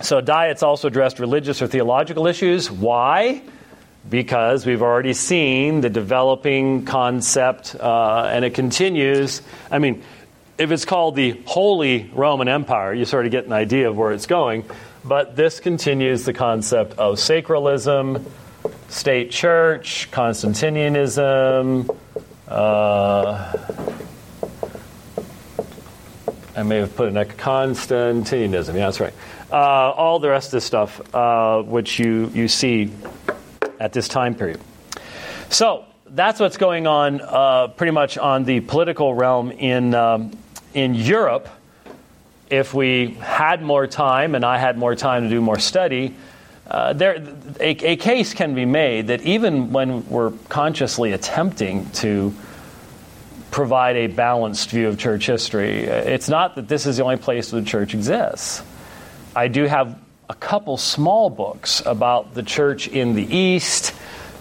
so 0.00 0.20
diets 0.20 0.62
also 0.62 0.88
addressed 0.88 1.18
religious 1.18 1.60
or 1.60 1.66
theological 1.66 2.26
issues. 2.26 2.70
Why? 2.70 3.42
because 4.08 4.64
we've 4.64 4.82
already 4.82 5.12
seen 5.12 5.82
the 5.82 5.90
developing 5.90 6.84
concept, 6.84 7.76
uh, 7.78 8.30
and 8.32 8.44
it 8.44 8.54
continues. 8.54 9.42
I 9.70 9.78
mean, 9.78 10.02
if 10.58 10.70
it's 10.70 10.84
called 10.84 11.16
the 11.16 11.40
Holy 11.44 12.10
Roman 12.14 12.48
Empire, 12.48 12.94
you 12.94 13.04
sort 13.04 13.26
of 13.26 13.32
get 13.32 13.46
an 13.46 13.52
idea 13.52 13.88
of 13.88 13.96
where 13.96 14.12
it's 14.12 14.26
going. 14.26 14.64
But 15.04 15.36
this 15.36 15.60
continues 15.60 16.24
the 16.24 16.32
concept 16.32 16.98
of 16.98 17.16
sacralism, 17.16 18.24
state 18.90 19.30
church, 19.30 20.10
Constantinianism. 20.10 21.96
Uh, 22.48 23.56
I 26.56 26.62
may 26.64 26.78
have 26.78 26.94
put 26.96 27.08
in 27.08 27.16
a 27.16 27.24
Constantinianism. 27.24 28.74
Yeah, 28.74 28.86
that's 28.86 29.00
right. 29.00 29.14
Uh, 29.50 29.54
all 29.54 30.18
the 30.18 30.28
rest 30.28 30.48
of 30.48 30.52
this 30.52 30.64
stuff, 30.64 31.14
uh, 31.14 31.62
which 31.62 32.00
you, 32.00 32.30
you 32.34 32.48
see 32.48 32.92
at 33.78 33.92
this 33.92 34.08
time 34.08 34.34
period. 34.34 34.60
So 35.48 35.84
that's 36.06 36.40
what's 36.40 36.56
going 36.56 36.88
on 36.88 37.20
uh, 37.20 37.68
pretty 37.68 37.92
much 37.92 38.18
on 38.18 38.44
the 38.44 38.60
political 38.60 39.14
realm 39.14 39.52
in, 39.52 39.94
um, 39.94 40.36
in 40.74 40.94
Europe. 40.94 41.48
If 42.50 42.74
we 42.74 43.14
had 43.20 43.62
more 43.62 43.86
time 43.86 44.34
and 44.34 44.44
I 44.44 44.58
had 44.58 44.76
more 44.76 44.96
time 44.96 45.22
to 45.22 45.28
do 45.28 45.40
more 45.40 45.60
study, 45.60 46.16
uh, 46.70 46.92
there, 46.92 47.16
a, 47.58 47.70
a, 47.70 47.96
case 47.96 48.32
can 48.32 48.54
be 48.54 48.64
made 48.64 49.08
that 49.08 49.22
even 49.22 49.72
when 49.72 50.08
we're 50.08 50.30
consciously 50.48 51.10
attempting 51.12 51.90
to 51.90 52.32
provide 53.50 53.96
a 53.96 54.06
balanced 54.06 54.70
view 54.70 54.86
of 54.86 54.96
church 54.96 55.26
history, 55.26 55.80
it's 55.80 56.28
not 56.28 56.54
that 56.54 56.68
this 56.68 56.86
is 56.86 56.98
the 56.98 57.02
only 57.02 57.16
place 57.16 57.52
where 57.52 57.60
the 57.60 57.66
church 57.66 57.92
exists. 57.92 58.62
I 59.34 59.48
do 59.48 59.64
have 59.64 59.98
a 60.28 60.34
couple 60.34 60.76
small 60.76 61.28
books 61.28 61.82
about 61.84 62.34
the 62.34 62.42
church 62.44 62.86
in 62.86 63.14
the 63.14 63.36
East, 63.36 63.90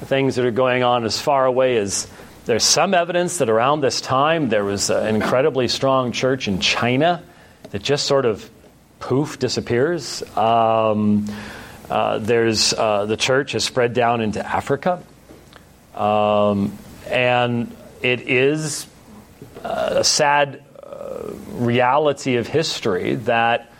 things 0.01 0.35
that 0.35 0.45
are 0.45 0.51
going 0.51 0.83
on 0.83 1.05
as 1.05 1.19
far 1.19 1.47
away 1.47 1.77
as 1.77 2.07
there's 2.45 2.63
some 2.63 2.93
evidence 2.93 3.39
that 3.39 3.49
around 3.49 3.81
this 3.81 4.01
time 4.01 4.49
there 4.49 4.63
was 4.63 4.91
an 4.91 5.15
incredibly 5.15 5.67
strong 5.67 6.11
church 6.11 6.47
in 6.47 6.59
China 6.59 7.23
that 7.71 7.81
just 7.81 8.05
sort 8.05 8.25
of 8.25 8.47
poof 8.99 9.39
disappears. 9.39 10.21
Um, 10.37 11.25
uh, 11.27 11.33
there's 11.89 12.73
uh, 12.73 13.05
the 13.05 13.17
church 13.17 13.53
has 13.53 13.63
spread 13.63 13.93
down 13.93 14.21
into 14.21 14.45
Africa, 14.45 15.03
um, 15.95 16.77
and 17.07 17.75
it 18.01 18.21
is 18.21 18.87
a 19.63 20.03
sad 20.03 20.63
uh, 20.81 21.33
reality 21.51 22.37
of 22.37 22.47
history 22.47 23.15
that 23.15 23.71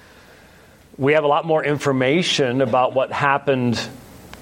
we 0.97 1.13
have 1.13 1.23
a 1.23 1.27
lot 1.27 1.45
more 1.45 1.63
information 1.63 2.61
about 2.61 2.93
what 2.93 3.11
happened 3.11 3.79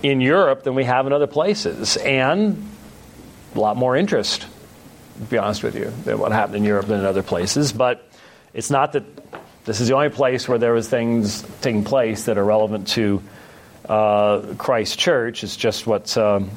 in 0.02 0.22
Europe 0.22 0.64
than 0.64 0.74
we 0.74 0.84
have 0.84 1.06
in 1.06 1.14
other 1.14 1.28
places, 1.28 1.98
and 1.98 2.68
a 3.54 3.60
lot 3.60 3.78
more 3.78 3.96
interest, 3.96 4.48
to 5.20 5.26
be 5.26 5.38
honest 5.38 5.62
with 5.62 5.76
you, 5.76 5.92
than 6.04 6.18
what 6.20 6.32
happened 6.32 6.58
in 6.58 6.64
Europe 6.64 6.88
than 6.88 7.00
in 7.00 7.06
other 7.06 7.24
places. 7.24 7.74
But 7.74 8.08
it's 8.54 8.72
not 8.72 8.94
that 8.94 9.04
this 9.66 9.82
is 9.82 9.88
the 9.90 9.96
only 9.96 10.10
place 10.10 10.48
where 10.48 10.58
there 10.58 10.74
was 10.74 10.88
things 10.88 11.44
taking 11.62 11.84
place 11.84 12.26
that 12.26 12.38
are 12.38 12.46
relevant 12.46 12.88
to 12.90 13.22
uh, 13.88 14.54
Christ 14.58 15.00
Church. 15.00 15.44
It's 15.44 15.56
just 15.56 15.88
what 15.88 16.18
um, 16.18 16.50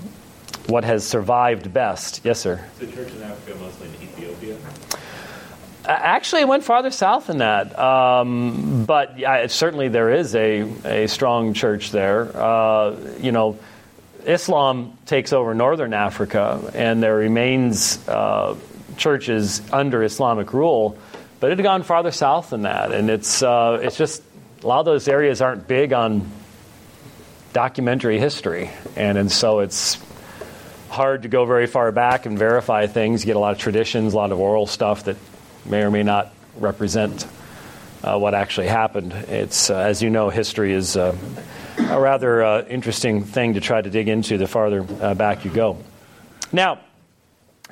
what 0.66 0.84
has 0.84 1.06
survived 1.06 1.72
best. 1.72 2.20
Yes, 2.24 2.40
sir. 2.40 2.64
Is 2.80 2.88
the 2.88 2.94
church 2.94 3.12
in 3.12 3.22
Africa 3.22 3.58
mostly 3.58 3.88
in 3.88 3.94
Ethiopia? 3.94 4.56
Actually, 5.84 6.42
it 6.42 6.48
went 6.48 6.62
farther 6.62 6.90
south 6.90 7.26
than 7.26 7.38
that. 7.38 7.76
Um, 7.78 8.84
but 8.84 9.18
yeah, 9.18 9.46
certainly 9.46 9.88
there 9.88 10.10
is 10.10 10.34
a, 10.34 10.60
a 10.84 11.06
strong 11.08 11.54
church 11.54 11.90
there. 11.90 12.30
Uh, 12.36 12.96
you 13.18 13.32
know, 13.32 13.58
Islam 14.24 14.96
takes 15.06 15.32
over 15.32 15.54
northern 15.54 15.94
Africa, 15.94 16.70
and 16.74 17.02
there 17.02 17.16
remains 17.16 18.06
uh, 18.06 18.56
churches 18.98 19.62
under 19.72 20.02
Islamic 20.02 20.52
rule. 20.52 20.98
But 21.40 21.50
it 21.52 21.58
had 21.58 21.64
gone 21.64 21.82
farther 21.82 22.10
south 22.10 22.50
than 22.50 22.62
that, 22.62 22.92
and 22.92 23.08
it's 23.08 23.42
uh, 23.42 23.80
it's 23.82 23.96
just 23.96 24.22
a 24.62 24.66
lot 24.66 24.80
of 24.80 24.84
those 24.84 25.08
areas 25.08 25.40
aren't 25.40 25.66
big 25.66 25.94
on 25.94 26.30
documentary 27.52 28.18
history, 28.18 28.70
and 28.96 29.18
and 29.18 29.30
so 29.30 29.60
it's 29.60 29.98
hard 30.88 31.22
to 31.22 31.28
go 31.28 31.44
very 31.46 31.66
far 31.66 31.92
back 31.92 32.26
and 32.26 32.38
verify 32.38 32.86
things. 32.86 33.22
You 33.22 33.26
get 33.26 33.36
a 33.36 33.40
lot 33.40 33.52
of 33.52 33.58
traditions, 33.58 34.12
a 34.12 34.16
lot 34.16 34.32
of 34.32 34.40
oral 34.40 34.66
stuff 34.66 35.04
that 35.04 35.16
may 35.64 35.82
or 35.82 35.90
may 35.90 36.02
not 36.02 36.32
represent 36.56 37.26
uh, 38.02 38.18
what 38.18 38.34
actually 38.34 38.66
happened. 38.66 39.12
It's, 39.12 39.70
uh, 39.70 39.76
as 39.76 40.02
you 40.02 40.10
know, 40.10 40.30
history 40.30 40.72
is 40.72 40.96
uh, 40.96 41.16
a 41.78 42.00
rather 42.00 42.42
uh, 42.42 42.64
interesting 42.64 43.24
thing 43.24 43.54
to 43.54 43.60
try 43.60 43.80
to 43.80 43.90
dig 43.90 44.08
into 44.08 44.36
the 44.38 44.46
farther 44.46 44.84
uh, 45.00 45.14
back 45.14 45.44
you 45.44 45.50
go. 45.50 45.78
Now, 46.52 46.80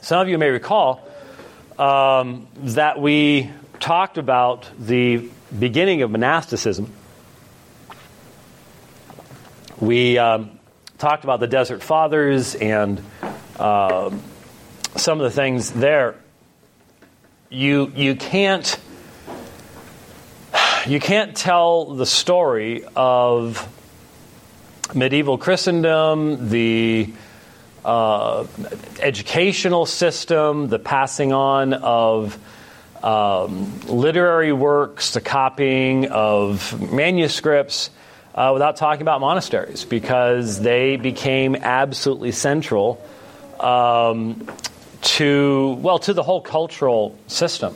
some 0.00 0.20
of 0.20 0.28
you 0.28 0.38
may 0.38 0.50
recall 0.50 1.04
um, 1.78 2.46
that 2.56 3.00
we 3.00 3.50
talked 3.80 4.18
about 4.18 4.68
the 4.78 5.28
beginning 5.58 6.02
of 6.02 6.10
monasticism. 6.10 6.92
We 9.80 10.18
um, 10.18 10.58
talked 10.98 11.22
about 11.22 11.38
the 11.38 11.46
Desert 11.46 11.84
Fathers 11.84 12.56
and 12.56 13.00
uh, 13.60 14.10
some 14.96 15.20
of 15.20 15.24
the 15.24 15.30
things 15.30 15.70
there. 15.70 16.16
You 17.48 17.92
you 17.94 18.16
can't 18.16 18.76
you 20.84 20.98
can't 20.98 21.36
tell 21.36 21.94
the 21.94 22.06
story 22.06 22.84
of 22.96 23.68
medieval 24.94 25.38
Christendom, 25.38 26.48
the 26.48 27.12
uh, 27.84 28.48
educational 28.98 29.86
system, 29.86 30.68
the 30.68 30.80
passing 30.80 31.32
on 31.32 31.72
of 31.72 32.36
um, 33.00 33.80
literary 33.82 34.52
works, 34.52 35.12
the 35.12 35.20
copying 35.20 36.08
of 36.08 36.92
manuscripts, 36.92 37.90
uh, 38.38 38.52
without 38.52 38.76
talking 38.76 39.02
about 39.02 39.20
monasteries 39.20 39.84
because 39.84 40.60
they 40.60 40.94
became 40.94 41.56
absolutely 41.56 42.30
central 42.30 43.04
um, 43.58 44.46
to 45.02 45.76
well 45.80 45.98
to 45.98 46.14
the 46.14 46.22
whole 46.22 46.40
cultural 46.40 47.18
system 47.26 47.74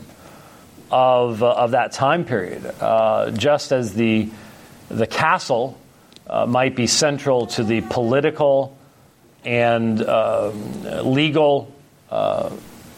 of, 0.89 1.43
uh, 1.43 1.51
of 1.51 1.73
that 1.73 1.91
time 1.91 2.25
period. 2.25 2.65
Uh, 2.81 3.33
just 3.33 3.73
as 3.73 3.95
the 3.95 4.31
the 4.89 5.07
castle 5.07 5.77
uh, 6.29 6.47
might 6.47 6.77
be 6.77 6.87
central 6.87 7.47
to 7.49 7.65
the 7.65 7.81
political 7.81 8.79
and 9.45 10.01
um, 10.05 10.85
legal 11.13 11.75
uh, 12.09 12.51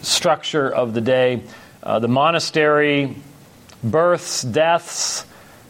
structure 0.02 0.68
of 0.68 0.92
the 0.92 1.00
day, 1.00 1.42
uh, 1.82 1.98
the 1.98 2.08
monastery, 2.08 3.16
births, 3.82 4.42
deaths. 4.42 5.24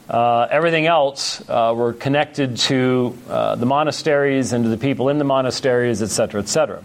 Uh, 0.09 0.47
everything 0.51 0.87
else 0.87 1.43
uh, 1.49 1.73
were 1.75 1.95
connected 1.95 2.59
to 2.59 3.17
uh, 3.29 3.55
the 3.55 3.67
monasteries 3.67 4.53
and 4.53 4.65
to 4.65 4.69
the 4.71 4.77
people 4.77 5.09
in 5.09 5.19
the 5.19 5.25
monasteries, 5.25 6.03
et 6.03 6.11
cetera, 6.11 6.43
et 6.43 6.49
cetera. 6.49 6.85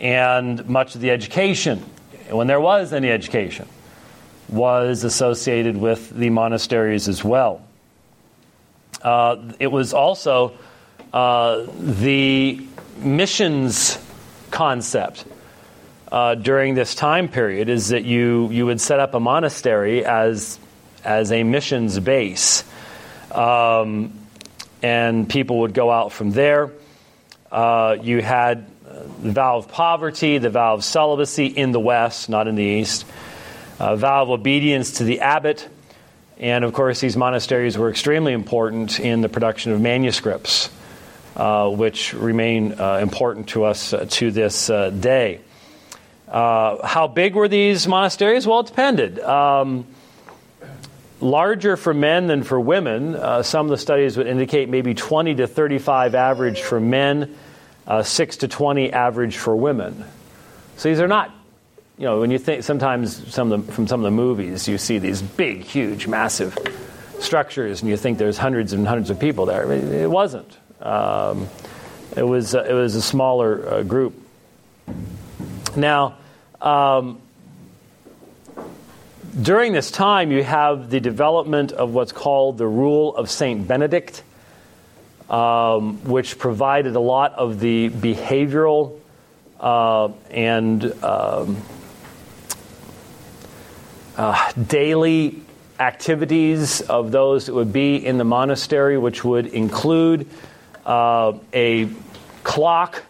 And 0.00 0.68
much 0.68 0.96
of 0.96 1.00
the 1.00 1.10
education, 1.12 1.78
when 2.30 2.48
there 2.48 2.60
was 2.60 2.92
any 2.92 3.10
education, 3.10 3.68
was 4.48 5.04
associated 5.04 5.76
with 5.76 6.10
the 6.10 6.30
monasteries 6.30 7.08
as 7.08 7.22
well. 7.24 7.62
Uh, 9.02 9.52
it 9.60 9.68
was 9.68 9.94
also 9.94 10.52
uh, 11.12 11.66
the 11.78 12.60
missions 12.98 13.98
concept 14.50 15.24
uh, 16.10 16.34
during 16.34 16.74
this 16.74 16.94
time 16.94 17.28
period 17.28 17.68
is 17.68 17.88
that 17.88 18.04
you, 18.04 18.50
you 18.50 18.66
would 18.66 18.80
set 18.80 19.00
up 19.00 19.14
a 19.14 19.20
monastery 19.20 20.04
as, 20.04 20.58
as 21.04 21.32
a 21.32 21.42
missions 21.42 21.98
base. 21.98 22.64
Um, 23.30 24.12
and 24.82 25.28
people 25.28 25.60
would 25.60 25.74
go 25.74 25.90
out 25.90 26.12
from 26.12 26.32
there. 26.32 26.70
Uh, 27.50 27.96
you 28.00 28.22
had 28.22 28.66
the 29.22 29.32
vow 29.32 29.58
of 29.58 29.68
poverty, 29.68 30.38
the 30.38 30.50
vow 30.50 30.74
of 30.74 30.84
celibacy 30.84 31.46
in 31.46 31.72
the 31.72 31.80
West, 31.80 32.28
not 32.28 32.48
in 32.48 32.54
the 32.54 32.64
East, 32.64 33.06
a 33.78 33.96
vow 33.96 34.22
of 34.22 34.30
obedience 34.30 34.92
to 34.92 35.04
the 35.04 35.20
abbot, 35.20 35.68
and 36.42 36.64
of 36.64 36.72
course, 36.72 37.00
these 37.00 37.16
monasteries 37.16 37.78
were 37.78 37.88
extremely 37.88 38.32
important 38.32 38.98
in 38.98 39.20
the 39.20 39.28
production 39.28 39.70
of 39.70 39.80
manuscripts, 39.80 40.70
uh, 41.36 41.68
which 41.68 42.14
remain 42.14 42.80
uh, 42.80 42.98
important 43.00 43.50
to 43.50 43.62
us 43.62 43.92
uh, 43.92 44.06
to 44.10 44.32
this 44.32 44.68
uh, 44.68 44.90
day. 44.90 45.40
Uh, 46.28 46.84
how 46.84 47.06
big 47.06 47.36
were 47.36 47.46
these 47.46 47.86
monasteries? 47.86 48.44
Well, 48.44 48.60
it 48.60 48.66
depended. 48.66 49.20
Um, 49.20 49.86
larger 51.22 51.76
for 51.76 51.94
men 51.94 52.26
than 52.26 52.42
for 52.42 52.60
women. 52.60 53.14
Uh, 53.14 53.42
some 53.42 53.66
of 53.66 53.70
the 53.70 53.78
studies 53.78 54.16
would 54.16 54.26
indicate 54.26 54.68
maybe 54.68 54.94
20 54.94 55.36
to 55.36 55.46
35 55.46 56.14
average 56.14 56.60
for 56.60 56.80
men, 56.80 57.34
6 58.02 58.36
to 58.38 58.48
20 58.48 58.92
average 58.92 59.36
for 59.36 59.56
women. 59.56 60.04
So 60.76 60.88
these 60.88 61.00
are 61.00 61.08
not 61.08 61.32
you 61.98 62.08
know, 62.08 62.20
when 62.20 62.30
you 62.30 62.38
think 62.38 62.64
sometimes 62.64 63.32
some 63.32 63.48
the, 63.50 63.58
from 63.60 63.86
some 63.86 64.00
of 64.00 64.04
the 64.04 64.10
movies, 64.10 64.66
you 64.66 64.78
see 64.78 64.98
these 64.98 65.22
big, 65.22 65.62
huge, 65.62 66.06
massive 66.06 66.56
structures, 67.20 67.80
and 67.80 67.90
you 67.90 67.96
think 67.96 68.18
there's 68.18 68.38
hundreds 68.38 68.72
and 68.72 68.86
hundreds 68.86 69.10
of 69.10 69.20
people 69.20 69.46
there. 69.46 69.70
It 69.70 70.10
wasn't. 70.10 70.56
Um, 70.80 71.48
it 72.16 72.24
was 72.24 72.54
uh, 72.54 72.64
it 72.64 72.72
was 72.72 72.96
a 72.96 73.02
smaller 73.02 73.68
uh, 73.68 73.82
group. 73.82 74.14
Now, 75.76 76.16
um, 76.60 77.20
during 79.40 79.72
this 79.72 79.90
time, 79.90 80.30
you 80.30 80.42
have 80.42 80.90
the 80.90 81.00
development 81.00 81.72
of 81.72 81.94
what's 81.94 82.12
called 82.12 82.58
the 82.58 82.66
Rule 82.66 83.16
of 83.16 83.30
Saint 83.30 83.66
Benedict, 83.66 84.22
um, 85.30 86.04
which 86.04 86.38
provided 86.38 86.96
a 86.96 87.00
lot 87.00 87.32
of 87.34 87.58
the 87.58 87.88
behavioral 87.88 88.98
uh, 89.58 90.08
and 90.30 90.84
um, 91.02 91.56
uh, 94.16 94.52
daily 94.52 95.40
activities 95.80 96.82
of 96.82 97.10
those 97.10 97.46
that 97.46 97.54
would 97.54 97.72
be 97.72 98.04
in 98.04 98.18
the 98.18 98.24
monastery, 98.24 98.98
which 98.98 99.24
would 99.24 99.46
include 99.46 100.28
uh, 100.84 101.32
a 101.54 101.88
clock 102.44 103.02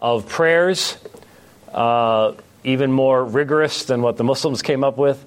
of 0.00 0.26
prayers, 0.26 0.96
uh, 1.72 2.32
even 2.64 2.90
more 2.90 3.22
rigorous 3.22 3.84
than 3.84 4.00
what 4.00 4.16
the 4.16 4.24
Muslims 4.24 4.62
came 4.62 4.82
up 4.82 4.96
with. 4.96 5.24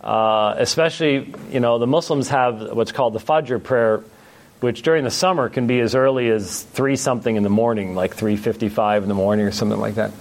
Uh, 0.00 0.54
especially, 0.56 1.34
you 1.52 1.60
know, 1.60 1.78
the 1.78 1.86
Muslims 1.86 2.28
have 2.28 2.72
what's 2.72 2.92
called 2.92 3.12
the 3.12 3.18
Fajr 3.18 3.62
prayer, 3.62 4.02
which 4.60 4.80
during 4.80 5.04
the 5.04 5.10
summer 5.10 5.50
can 5.50 5.66
be 5.66 5.80
as 5.80 5.94
early 5.94 6.30
as 6.30 6.62
three 6.62 6.96
something 6.96 7.36
in 7.36 7.42
the 7.42 7.50
morning, 7.50 7.94
like 7.94 8.14
three 8.14 8.36
fifty-five 8.36 9.02
in 9.02 9.08
the 9.08 9.14
morning 9.14 9.44
or 9.44 9.52
something 9.52 9.78
like 9.78 9.96
that. 9.96 10.12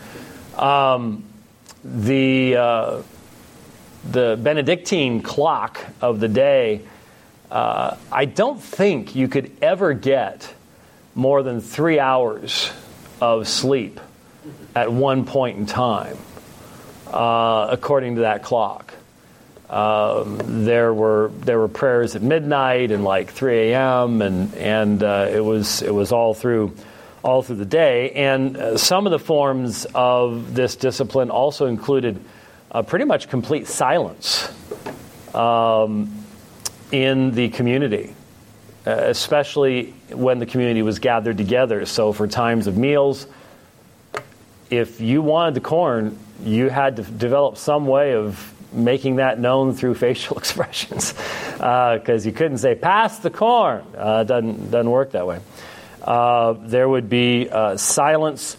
Um, 0.57 1.23
the 1.85 2.57
uh, 2.57 3.01
the 4.11 4.37
Benedictine 4.41 5.21
clock 5.21 5.79
of 6.01 6.19
the 6.19 6.27
day, 6.27 6.81
uh, 7.49 7.95
I 8.11 8.25
don't 8.25 8.61
think 8.61 9.15
you 9.15 9.29
could 9.29 9.49
ever 9.61 9.93
get 9.93 10.53
more 11.15 11.41
than 11.41 11.61
three 11.61 11.99
hours 11.99 12.69
of 13.21 13.47
sleep 13.47 13.99
at 14.75 14.91
one 14.91 15.25
point 15.25 15.57
in 15.57 15.65
time, 15.65 16.17
uh, 17.07 17.67
according 17.71 18.15
to 18.15 18.21
that 18.21 18.43
clock. 18.43 18.88
Um, 19.69 20.65
there 20.65 20.93
were 20.93 21.31
there 21.41 21.59
were 21.59 21.67
prayers 21.67 22.15
at 22.15 22.23
midnight 22.23 22.91
and 22.91 23.03
like 23.03 23.31
3 23.31 23.71
a.m. 23.71 24.21
and 24.23 24.55
and 24.55 25.03
uh, 25.03 25.27
it 25.31 25.41
was 25.41 25.83
it 25.83 25.93
was 25.93 26.11
all 26.11 26.33
through 26.33 26.73
all 27.23 27.41
through 27.41 27.57
the 27.57 27.65
day. 27.65 28.11
And 28.11 28.57
uh, 28.57 28.77
some 28.77 29.05
of 29.05 29.11
the 29.11 29.19
forms 29.19 29.85
of 29.93 30.53
this 30.55 30.75
discipline 30.75 31.29
also 31.29 31.65
included 31.67 32.19
uh, 32.71 32.83
pretty 32.83 33.05
much 33.05 33.29
complete 33.29 33.67
silence 33.67 34.49
um, 35.33 36.11
in 36.91 37.31
the 37.31 37.49
community, 37.49 38.13
uh, 38.85 38.91
especially 38.91 39.93
when 40.11 40.39
the 40.39 40.45
community 40.45 40.81
was 40.81 40.99
gathered 40.99 41.37
together. 41.37 41.85
So, 41.85 42.13
for 42.13 42.27
times 42.27 42.67
of 42.67 42.77
meals, 42.77 43.27
if 44.69 45.01
you 45.01 45.21
wanted 45.21 45.55
the 45.55 45.61
corn, 45.61 46.17
you 46.43 46.69
had 46.69 46.95
to 46.97 47.03
develop 47.03 47.57
some 47.57 47.85
way 47.87 48.13
of 48.13 48.53
making 48.71 49.17
that 49.17 49.39
known 49.39 49.73
through 49.73 49.95
facial 49.95 50.37
expressions 50.39 51.13
because 51.53 52.25
uh, 52.25 52.29
you 52.29 52.31
couldn't 52.31 52.57
say 52.59 52.75
pass 52.75 53.19
the 53.19 53.29
corn 53.29 53.83
uh, 53.97 54.21
it 54.21 54.27
doesn't, 54.27 54.71
doesn't 54.71 54.91
work 54.91 55.11
that 55.11 55.25
way 55.25 55.39
uh, 56.03 56.53
there 56.53 56.87
would 56.87 57.09
be 57.09 57.49
silence 57.75 58.57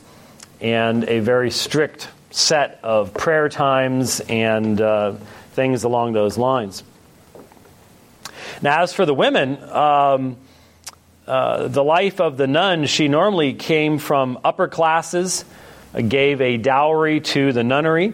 and 0.61 1.05
a 1.05 1.20
very 1.20 1.51
strict 1.51 2.09
set 2.31 2.79
of 2.83 3.12
prayer 3.14 3.49
times 3.49 4.20
and 4.20 4.81
uh, 4.81 5.12
things 5.53 5.85
along 5.85 6.12
those 6.12 6.38
lines. 6.38 6.85
Now, 8.62 8.83
as 8.83 8.92
for 8.92 9.07
the 9.07 9.14
women, 9.14 9.62
um, 9.64 10.37
uh, 11.27 11.68
the 11.68 11.83
life 11.83 12.20
of 12.20 12.37
the 12.37 12.46
nun, 12.46 12.87
she 12.87 13.09
normally 13.09 13.55
came 13.55 13.99
from 13.99 14.38
upper 14.44 14.68
classes, 14.68 15.44
gave 16.09 16.40
a 16.40 16.57
dowry 16.57 17.20
to 17.20 17.53
the 17.53 17.64
nunnery. 17.64 18.12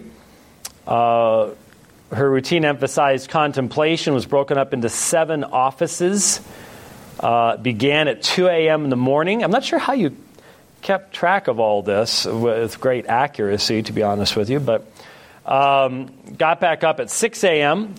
Her 2.12 2.30
routine 2.30 2.64
emphasized 2.64 3.30
contemplation, 3.30 4.14
was 4.14 4.26
broken 4.26 4.58
up 4.58 4.72
into 4.72 4.88
seven 4.88 5.42
offices. 5.44 6.40
Uh, 7.18 7.56
began 7.56 8.08
at 8.08 8.22
2 8.22 8.46
a.m. 8.46 8.84
in 8.84 8.90
the 8.90 8.96
morning. 8.96 9.42
I'm 9.42 9.50
not 9.50 9.64
sure 9.64 9.78
how 9.78 9.94
you 9.94 10.14
kept 10.82 11.14
track 11.14 11.48
of 11.48 11.58
all 11.58 11.82
this 11.82 12.26
with 12.26 12.78
great 12.80 13.06
accuracy, 13.06 13.82
to 13.82 13.92
be 13.92 14.02
honest 14.02 14.36
with 14.36 14.50
you, 14.50 14.60
but 14.60 14.86
um, 15.46 16.12
got 16.36 16.60
back 16.60 16.84
up 16.84 17.00
at 17.00 17.10
6 17.10 17.42
a.m. 17.44 17.94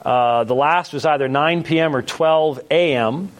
Uh, 0.00 0.44
the 0.44 0.54
last 0.54 0.92
was 0.92 1.04
either 1.04 1.28
9 1.28 1.62
p.m. 1.62 1.94
or 1.94 2.02
12 2.02 2.60
a.m. 2.70 3.30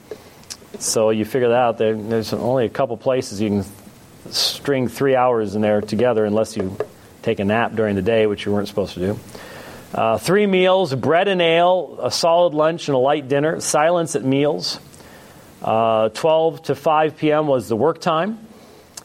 So 0.79 1.11
you 1.11 1.25
figure 1.25 1.49
that 1.49 1.59
out. 1.59 1.79
There, 1.79 1.97
there's 1.97 2.33
only 2.33 2.67
a 2.67 2.69
couple 2.69 2.97
places 2.97 3.41
you 3.41 3.49
can 3.49 3.65
string 4.31 4.87
three 4.87 5.17
hours 5.17 5.55
in 5.55 5.63
there 5.63 5.81
together 5.81 6.25
unless 6.25 6.57
you 6.57 6.77
take 7.23 7.41
a 7.41 7.45
nap 7.45 7.75
during 7.75 7.97
the 7.97 8.03
day, 8.03 8.27
which 8.27 8.47
you 8.47 8.53
weren't 8.53 8.69
supposed 8.69 8.95
to 8.95 9.01
do. 9.01 9.19
Uh, 9.95 10.17
three 10.17 10.47
meals 10.47 10.95
bread 10.95 11.29
and 11.29 11.43
ale, 11.43 11.99
a 12.03 12.11
solid 12.11 12.55
lunch, 12.55 12.89
and 12.89 12.95
a 12.95 12.99
light 12.99 13.29
dinner, 13.29 13.61
silence 13.61 14.17
at 14.17 14.25
meals. 14.25 14.81
Uh, 15.61 16.09
12 16.09 16.63
to 16.63 16.75
5 16.75 17.19
p.m. 17.19 17.47
was 17.47 17.69
the 17.69 17.77
work 17.77 18.01
time. 18.01 18.39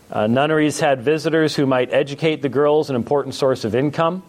Uh, 0.09 0.27
nunneries 0.27 0.79
had 0.79 1.01
visitors 1.01 1.53
who 1.53 1.65
might 1.65 1.93
educate 1.93 2.41
the 2.41 2.47
girls, 2.47 2.89
an 2.89 2.95
important 2.95 3.35
source 3.35 3.65
of 3.65 3.75
income. 3.75 4.23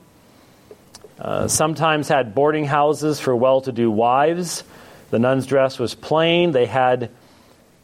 Uh, 1.17 1.47
sometimes 1.47 2.09
had 2.09 2.35
boarding 2.35 2.65
houses 2.65 3.21
for 3.21 3.37
well 3.37 3.61
to 3.61 3.71
do 3.71 3.89
wives. 3.89 4.65
The 5.11 5.21
nun's 5.21 5.47
dress 5.47 5.79
was 5.79 5.95
plain. 5.95 6.51
They 6.51 6.67
had, 6.67 7.11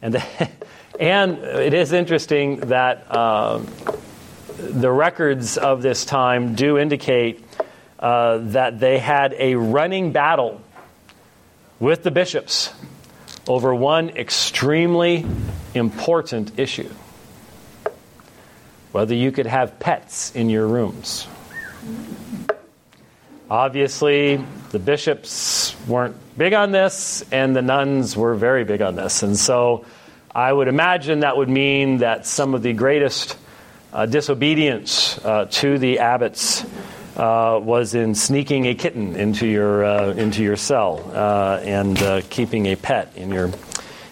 and, 0.01 0.21
and 0.99 1.37
it 1.37 1.73
is 1.73 1.93
interesting 1.93 2.57
that 2.67 3.05
uh, 3.09 3.61
the 4.57 4.91
records 4.91 5.57
of 5.57 5.81
this 5.81 6.03
time 6.03 6.55
do 6.55 6.77
indicate 6.77 7.44
uh, 8.05 8.37
that 8.37 8.79
they 8.79 8.99
had 8.99 9.33
a 9.39 9.55
running 9.55 10.11
battle 10.11 10.61
with 11.79 12.03
the 12.03 12.11
bishops 12.11 12.71
over 13.47 13.73
one 13.73 14.09
extremely 14.09 15.25
important 15.73 16.59
issue 16.59 16.89
whether 18.91 19.13
you 19.13 19.29
could 19.29 19.45
have 19.45 19.77
pets 19.77 20.33
in 20.35 20.49
your 20.49 20.65
rooms. 20.65 21.27
Obviously, 23.51 24.41
the 24.71 24.79
bishops 24.79 25.75
weren't 25.85 26.15
big 26.37 26.53
on 26.53 26.71
this, 26.71 27.21
and 27.29 27.53
the 27.53 27.61
nuns 27.61 28.15
were 28.15 28.35
very 28.35 28.63
big 28.63 28.81
on 28.81 28.95
this. 28.95 29.21
And 29.21 29.35
so 29.35 29.85
I 30.33 30.53
would 30.53 30.69
imagine 30.69 31.19
that 31.21 31.35
would 31.35 31.49
mean 31.49 31.97
that 31.97 32.25
some 32.25 32.53
of 32.53 32.61
the 32.63 32.71
greatest 32.71 33.37
uh, 33.91 34.05
disobedience 34.05 35.17
uh, 35.25 35.47
to 35.51 35.77
the 35.77 35.99
abbots 35.99 36.65
uh, 37.15 37.59
was 37.61 37.95
in 37.95 38.15
sneaking 38.15 38.65
a 38.65 38.75
kitten 38.75 39.15
into 39.15 39.47
your, 39.47 39.85
uh, 39.85 40.13
into 40.13 40.43
your 40.43 40.55
cell 40.55 41.11
uh, 41.13 41.59
and 41.63 42.01
uh, 42.01 42.21
keeping 42.29 42.65
a 42.67 42.75
pet 42.75 43.11
in 43.15 43.29
your, 43.29 43.51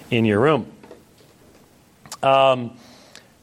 in 0.10 0.26
your 0.26 0.40
room. 0.40 0.72
Um, 2.22 2.78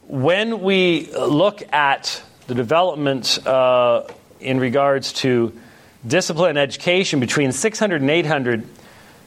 when 0.06 0.62
we 0.62 1.12
look 1.12 1.62
at 1.72 2.22
the 2.46 2.54
development 2.54 3.46
uh, 3.46 4.04
in 4.40 4.58
regards 4.58 5.12
to 5.12 5.52
discipline 6.06 6.50
and 6.50 6.58
education 6.58 7.20
between 7.20 7.52
600 7.52 8.00
and 8.00 8.10
800, 8.10 8.66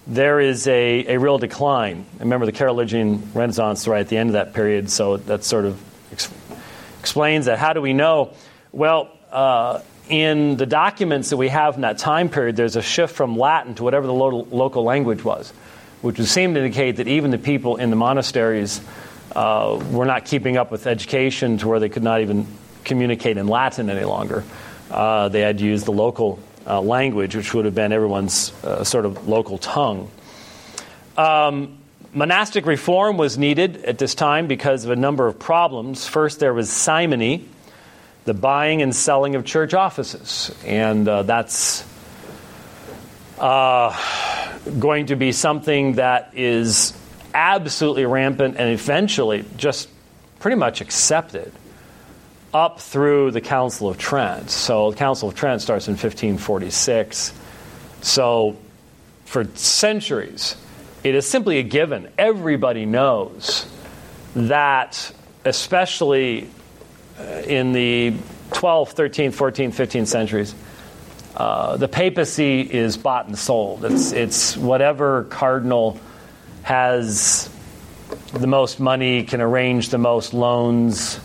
there 0.08 0.40
is 0.40 0.68
a, 0.68 1.14
a 1.14 1.18
real 1.20 1.38
decline. 1.38 2.06
Remember 2.20 2.46
the 2.46 2.52
Carolingian 2.52 3.32
Renaissance 3.34 3.88
right 3.88 4.02
at 4.02 4.10
the 4.10 4.18
end 4.18 4.30
of 4.30 4.34
that 4.34 4.54
period, 4.54 4.90
so 4.90 5.18
that 5.18 5.44
sort 5.44 5.66
of 5.66 5.82
ex- 6.12 6.30
explains 7.00 7.46
that. 7.46 7.60
How 7.60 7.74
do 7.74 7.82
we 7.82 7.94
know? 7.94 8.34
Well, 8.72 9.10
uh, 9.32 9.80
in 10.10 10.58
the 10.58 10.66
documents 10.66 11.30
that 11.30 11.38
we 11.38 11.50
have 11.50 11.76
in 11.76 11.82
that 11.82 11.98
time 11.98 12.30
period, 12.30 12.56
there's 12.56 12.76
a 12.76 12.82
shift 12.82 13.16
from 13.16 13.38
Latin 13.38 13.76
to 13.76 13.84
whatever 13.84 14.06
the 14.08 14.14
lo- 14.14 14.48
local 14.52 14.84
language 14.84 15.24
was, 15.24 15.52
which 16.02 16.18
would 16.18 16.28
seem 16.28 16.54
to 16.54 16.60
indicate 16.60 16.98
that 16.98 17.08
even 17.08 17.32
the 17.32 17.38
people 17.38 17.78
in 17.78 17.90
the 17.90 17.96
monasteries 17.96 18.82
uh, 19.36 19.82
were 19.92 20.06
not 20.06 20.26
keeping 20.26 20.58
up 20.58 20.72
with 20.72 20.88
education 20.88 21.58
to 21.58 21.68
where 21.68 21.80
they 21.80 21.90
could 21.90 22.04
not 22.04 22.22
even 22.22 22.46
communicate 22.84 23.38
in 23.38 23.48
Latin 23.48 23.90
any 23.90 24.04
longer. 24.04 24.44
Uh, 24.92 25.30
they 25.30 25.42
had 25.42 25.58
to 25.58 25.66
use 25.66 25.84
the 25.86 25.92
local 25.92 26.40
uh, 26.68 26.82
language, 26.82 27.36
which 27.36 27.54
would 27.54 27.66
have 27.66 27.76
been 27.76 27.92
everyone's 27.92 28.54
uh, 28.64 28.84
sort 28.84 29.06
of 29.06 29.28
local 29.28 29.58
tongue. 29.58 30.10
Um, 31.18 31.78
monastic 32.14 32.66
reform 32.66 33.18
was 33.18 33.38
needed 33.38 33.86
at 33.86 33.98
this 33.98 34.16
time 34.16 34.48
because 34.48 34.86
of 34.86 34.92
a 34.92 34.96
number 34.96 35.28
of 35.28 35.40
problems. 35.40 36.06
First, 36.08 36.40
there 36.40 36.54
was 36.54 36.70
simony, 36.70 37.46
the 38.26 38.34
buying 38.34 38.82
and 38.82 38.96
selling 38.96 39.36
of 39.36 39.46
church 39.46 39.74
offices, 39.74 40.56
and 40.66 41.08
uh, 41.08 41.24
that's 41.24 41.86
uh, 43.38 43.98
going 44.80 45.08
to 45.08 45.16
be 45.16 45.32
something 45.32 45.94
that 45.94 46.32
is 46.34 46.94
absolutely 47.34 48.06
rampant 48.06 48.56
and 48.58 48.70
eventually 48.70 49.44
just 49.58 49.90
pretty 50.40 50.56
much 50.56 50.82
accepted 50.82 51.52
up 52.54 52.80
through 52.80 53.32
the 53.32 53.42
Council 53.42 53.90
of 53.90 53.98
Trent. 53.98 54.50
So 54.50 54.92
the 54.92 54.98
Council 54.98 55.30
of 55.30 55.36
Trent 55.36 55.62
starts 55.62 55.88
in 55.88 55.94
1546. 55.94 57.34
So 58.02 58.58
for 59.26 59.46
centuries, 59.56 60.56
it 61.04 61.16
is 61.16 61.28
simply 61.28 61.58
a 61.58 61.64
given. 61.64 62.10
Everybody 62.18 62.86
knows 62.86 63.68
that, 64.36 65.12
especially 65.44 66.50
in 67.48 67.74
the 67.74 68.12
12th, 68.52 68.96
13th, 68.96 69.36
14th, 69.36 69.74
15th 69.74 70.08
centuries, 70.08 70.56
uh, 71.36 71.78
the 71.78 71.88
papacy 71.88 72.62
is 72.62 72.98
bought 72.98 73.28
and 73.28 73.38
sold. 73.38 73.86
It's, 73.86 74.12
it's 74.12 74.56
whatever 74.56 75.24
cardinal 75.26 76.00
has 76.62 77.50
the 78.34 78.48
most 78.48 78.80
money, 78.80 79.24
can 79.24 79.42
arrange 79.42 79.90
the 79.90 79.98
most 79.98 80.34
loans 80.34 81.20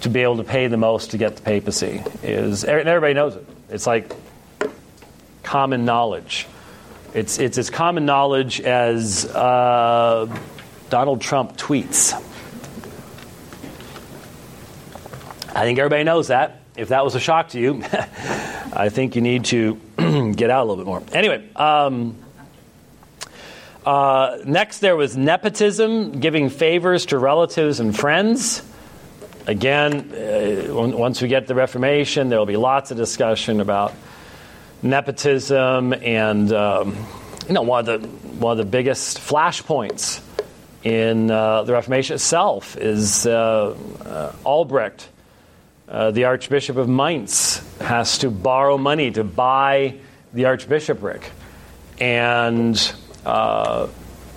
to 0.00 0.10
be 0.10 0.20
able 0.20 0.36
to 0.36 0.44
pay 0.44 0.66
the 0.66 0.76
most 0.76 1.12
to 1.12 1.18
get 1.18 1.36
the 1.36 1.42
papacy. 1.42 2.02
Is 2.22 2.64
and 2.64 2.88
everybody 2.88 3.14
knows 3.14 3.36
it. 3.36 3.46
It's 3.70 3.86
like 3.86 4.12
common 5.42 5.84
knowledge. 5.84 6.46
It's 7.14 7.38
it's 7.38 7.58
as 7.58 7.70
common 7.70 8.06
knowledge 8.06 8.60
as 8.60 9.26
uh, 9.26 10.26
Donald 10.90 11.20
Trump 11.20 11.56
tweets. 11.56 12.22
I 15.56 15.62
think 15.62 15.78
everybody 15.78 16.04
knows 16.04 16.28
that. 16.28 16.60
If 16.76 16.88
that 16.88 17.02
was 17.02 17.14
a 17.14 17.20
shock 17.20 17.48
to 17.50 17.58
you, 17.58 17.82
I 18.74 18.90
think 18.90 19.16
you 19.16 19.22
need 19.22 19.46
to 19.46 19.80
get 20.36 20.50
out 20.50 20.66
a 20.66 20.66
little 20.68 20.76
bit 20.76 20.86
more. 20.86 21.02
Anyway. 21.12 21.48
Um, 21.56 22.16
uh, 23.86 24.38
next, 24.44 24.80
there 24.80 24.96
was 24.96 25.16
nepotism, 25.16 26.20
giving 26.20 26.50
favors 26.50 27.06
to 27.06 27.18
relatives 27.18 27.80
and 27.80 27.96
friends. 27.96 28.62
Again, 29.46 30.12
uh, 30.12 30.74
once 30.74 31.22
we 31.22 31.28
get 31.28 31.46
the 31.46 31.54
Reformation, 31.54 32.28
there 32.28 32.38
will 32.38 32.44
be 32.44 32.58
lots 32.58 32.90
of 32.90 32.98
discussion 32.98 33.60
about 33.60 33.94
nepotism, 34.82 35.94
and 35.94 36.52
um, 36.52 36.96
you 37.46 37.54
know 37.54 37.62
one 37.62 37.88
of 37.88 38.02
the 38.02 38.08
one 38.08 38.52
of 38.52 38.58
the 38.58 38.70
biggest 38.70 39.18
flashpoints 39.18 40.20
in 40.82 41.30
uh, 41.30 41.62
the 41.62 41.72
Reformation 41.72 42.16
itself 42.16 42.76
is 42.76 43.26
uh, 43.26 43.74
uh, 44.04 44.32
Albrecht, 44.44 45.08
uh, 45.88 46.10
the 46.10 46.24
Archbishop 46.24 46.76
of 46.76 46.88
Mainz, 46.88 47.62
has 47.80 48.18
to 48.18 48.30
borrow 48.30 48.76
money 48.76 49.10
to 49.12 49.24
buy 49.24 49.98
the 50.32 50.46
archbishopric, 50.46 51.30
and 51.98 52.94
uh, 53.24 53.88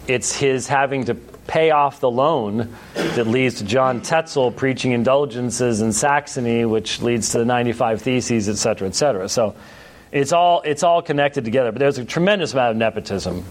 it's 0.07 0.35
his 0.35 0.67
having 0.67 1.05
to 1.05 1.15
pay 1.49 1.71
off 1.71 1.99
the 1.99 2.09
loan 2.09 2.75
that 2.93 3.25
leads 3.25 3.55
to 3.55 3.63
John 3.63 4.01
Tetzel 4.01 4.51
preaching 4.51 4.91
indulgences 4.91 5.81
in 5.81 5.91
Saxony, 5.91 6.63
which 6.65 7.01
leads 7.01 7.31
to 7.31 7.39
the 7.39 7.45
95 7.45 8.03
Theses, 8.03 8.47
et 8.47 8.55
cetera, 8.55 8.87
et 8.87 8.95
cetera. 8.95 9.27
So 9.27 9.55
it's 10.11 10.31
all, 10.31 10.61
it's 10.61 10.83
all 10.83 11.01
connected 11.01 11.45
together. 11.45 11.71
But 11.71 11.79
there's 11.79 11.97
a 11.97 12.05
tremendous 12.05 12.53
amount 12.53 12.71
of 12.71 12.77
nepotism. 12.77 13.45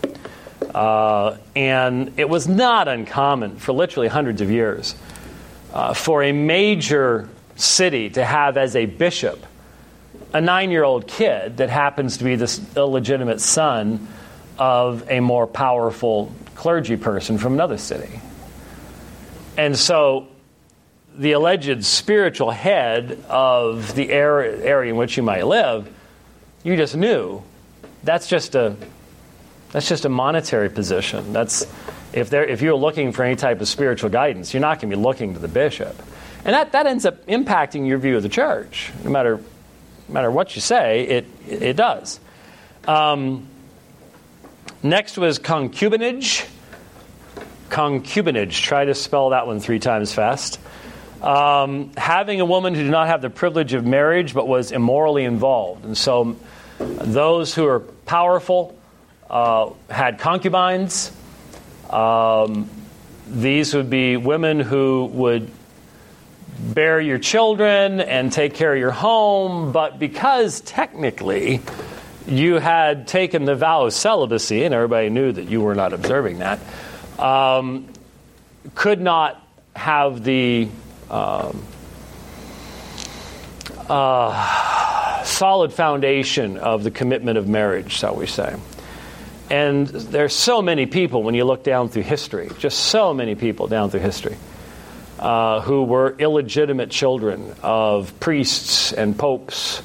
Uh, 0.72 1.38
and 1.56 2.12
it 2.16 2.28
was 2.28 2.46
not 2.46 2.86
uncommon 2.86 3.56
for 3.56 3.72
literally 3.72 4.06
hundreds 4.06 4.40
of 4.40 4.50
years 4.50 4.94
uh, 5.72 5.92
for 5.92 6.22
a 6.22 6.30
major 6.30 7.28
city 7.58 8.08
to 8.10 8.24
have 8.24 8.56
as 8.56 8.74
a 8.76 8.86
bishop 8.86 9.44
a 10.32 10.40
nine 10.40 10.70
year 10.70 10.84
old 10.84 11.06
kid 11.06 11.58
that 11.58 11.70
happens 11.70 12.18
to 12.18 12.24
be 12.24 12.36
the 12.36 12.60
illegitimate 12.76 13.40
son 13.40 14.08
of 14.58 15.08
a 15.10 15.20
more 15.20 15.46
powerful 15.46 16.32
clergy 16.54 16.96
person 16.96 17.38
from 17.38 17.54
another 17.54 17.78
city. 17.78 18.20
And 19.56 19.76
so 19.76 20.28
the 21.16 21.32
alleged 21.32 21.84
spiritual 21.84 22.50
head 22.50 23.24
of 23.28 23.94
the 23.94 24.10
area, 24.10 24.90
in 24.90 24.96
which 24.96 25.16
you 25.16 25.22
might 25.22 25.46
live, 25.46 25.92
you 26.62 26.76
just 26.76 26.96
knew 26.96 27.42
that's 28.04 28.28
just 28.28 28.54
a 28.54 28.76
that's 29.70 29.88
just 29.88 30.04
a 30.04 30.08
monetary 30.08 30.70
position. 30.70 31.32
That's 31.32 31.66
if 32.12 32.32
if 32.32 32.62
you're 32.62 32.76
looking 32.76 33.12
for 33.12 33.24
any 33.24 33.36
type 33.36 33.60
of 33.60 33.68
spiritual 33.68 34.10
guidance, 34.10 34.52
you're 34.52 34.60
not 34.60 34.80
going 34.80 34.90
to 34.90 34.96
be 34.96 35.02
looking 35.02 35.34
to 35.34 35.40
the 35.40 35.48
bishop, 35.48 36.00
and 36.48 36.54
that, 36.54 36.72
that 36.72 36.86
ends 36.86 37.04
up 37.04 37.26
impacting 37.26 37.86
your 37.86 37.98
view 37.98 38.16
of 38.16 38.22
the 38.22 38.30
church. 38.30 38.90
No 39.04 39.10
matter 39.10 39.36
no 39.36 40.14
matter 40.14 40.30
what 40.30 40.56
you 40.56 40.62
say, 40.62 41.02
it 41.02 41.26
it 41.46 41.76
does. 41.76 42.18
Um, 42.86 43.46
Next 44.82 45.18
was 45.18 45.38
concubinage. 45.38 46.48
Concubinage. 47.68 48.62
Try 48.62 48.84
to 48.84 48.94
spell 48.94 49.30
that 49.30 49.46
one 49.46 49.60
three 49.60 49.80
times 49.80 50.14
fast. 50.14 50.60
Um, 51.20 51.90
having 51.96 52.40
a 52.40 52.44
woman 52.44 52.74
who 52.74 52.84
did 52.84 52.92
not 52.92 53.08
have 53.08 53.20
the 53.20 53.28
privilege 53.28 53.74
of 53.74 53.84
marriage 53.84 54.32
but 54.34 54.46
was 54.46 54.70
immorally 54.70 55.24
involved. 55.24 55.84
And 55.84 55.98
so 55.98 56.36
those 56.78 57.54
who 57.54 57.66
are 57.66 57.80
powerful 57.80 58.78
uh, 59.28 59.70
had 59.90 60.20
concubines. 60.20 61.12
Um, 61.90 62.70
these 63.26 63.74
would 63.74 63.90
be 63.90 64.16
women 64.16 64.60
who 64.60 65.04
would 65.12 65.50
bear 66.58 67.00
your 67.00 67.18
children 67.18 68.00
and 68.00 68.32
take 68.32 68.54
care 68.54 68.72
of 68.72 68.78
your 68.78 68.90
home, 68.90 69.72
but 69.72 69.98
because 69.98 70.60
technically 70.60 71.60
you 72.26 72.54
had 72.54 73.06
taken 73.06 73.44
the 73.44 73.54
vow 73.54 73.86
of 73.86 73.92
celibacy, 73.92 74.64
and 74.64 74.74
everybody 74.74 75.08
knew 75.08 75.32
that 75.32 75.48
you 75.48 75.60
were 75.60 75.74
not 75.74 75.92
observing 75.92 76.38
that, 76.40 76.58
um, 77.18 77.86
could 78.74 79.00
not 79.00 79.42
have 79.74 80.24
the 80.24 80.68
um, 81.10 81.62
uh, 83.88 85.24
solid 85.24 85.72
foundation 85.72 86.58
of 86.58 86.84
the 86.84 86.90
commitment 86.90 87.38
of 87.38 87.48
marriage, 87.48 87.92
shall 87.92 88.14
we 88.14 88.26
say. 88.26 88.56
And 89.50 89.86
there's 89.86 90.34
so 90.34 90.60
many 90.60 90.84
people 90.84 91.22
when 91.22 91.34
you 91.34 91.44
look 91.44 91.64
down 91.64 91.88
through 91.88 92.02
history, 92.02 92.50
just 92.58 92.78
so 92.78 93.14
many 93.14 93.34
people 93.34 93.66
down 93.66 93.88
through 93.88 94.00
history, 94.00 94.36
uh, 95.18 95.60
who 95.60 95.84
were 95.84 96.14
illegitimate 96.18 96.90
children 96.90 97.54
of 97.62 98.18
priests 98.20 98.92
and 98.92 99.18
popes 99.18 99.82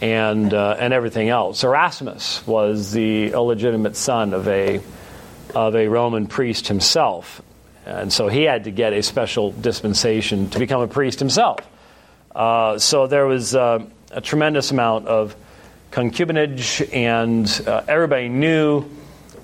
and, 0.00 0.52
uh, 0.52 0.76
and 0.78 0.92
everything 0.92 1.28
else. 1.28 1.64
Erasmus 1.64 2.46
was 2.46 2.92
the 2.92 3.32
illegitimate 3.32 3.96
son 3.96 4.34
of 4.34 4.48
a, 4.48 4.80
of 5.54 5.74
a 5.74 5.88
Roman 5.88 6.26
priest 6.26 6.68
himself. 6.68 7.42
And 7.86 8.12
so 8.12 8.28
he 8.28 8.42
had 8.44 8.64
to 8.64 8.70
get 8.70 8.92
a 8.92 9.02
special 9.02 9.52
dispensation 9.52 10.50
to 10.50 10.58
become 10.58 10.80
a 10.80 10.88
priest 10.88 11.18
himself. 11.18 11.66
Uh, 12.34 12.78
so 12.78 13.06
there 13.06 13.26
was 13.26 13.54
uh, 13.54 13.84
a 14.10 14.20
tremendous 14.20 14.70
amount 14.70 15.06
of 15.06 15.36
concubinage, 15.90 16.88
and 16.94 17.68
uh, 17.68 17.82
everybody 17.86 18.28
knew 18.28 18.84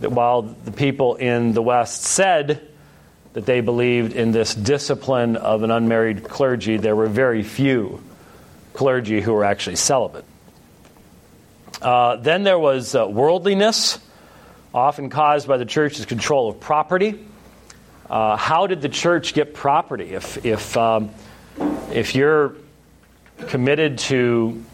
that 0.00 0.10
while 0.10 0.42
the 0.42 0.72
people 0.72 1.16
in 1.16 1.52
the 1.52 1.62
West 1.62 2.02
said 2.02 2.66
that 3.32 3.46
they 3.46 3.60
believed 3.60 4.12
in 4.12 4.32
this 4.32 4.54
discipline 4.54 5.36
of 5.36 5.62
an 5.62 5.70
unmarried 5.70 6.24
clergy, 6.24 6.76
there 6.76 6.96
were 6.96 7.06
very 7.06 7.42
few 7.42 8.02
clergy 8.72 9.20
who 9.20 9.32
were 9.32 9.44
actually 9.44 9.76
celibate. 9.76 10.24
Uh, 11.80 12.16
then 12.16 12.42
there 12.42 12.58
was 12.58 12.94
uh, 12.94 13.06
worldliness, 13.06 13.98
often 14.74 15.10
caused 15.10 15.46
by 15.46 15.56
the 15.56 15.64
church's 15.64 16.06
control 16.06 16.48
of 16.48 16.60
property. 16.60 17.26
Uh, 18.08 18.36
how 18.36 18.66
did 18.66 18.80
the 18.80 18.88
church 18.88 19.34
get 19.34 19.54
property? 19.54 20.14
If, 20.14 20.44
if, 20.44 20.76
um, 20.76 21.10
if 21.92 22.14
you're 22.14 22.54
committed 23.48 23.98
to 23.98 24.64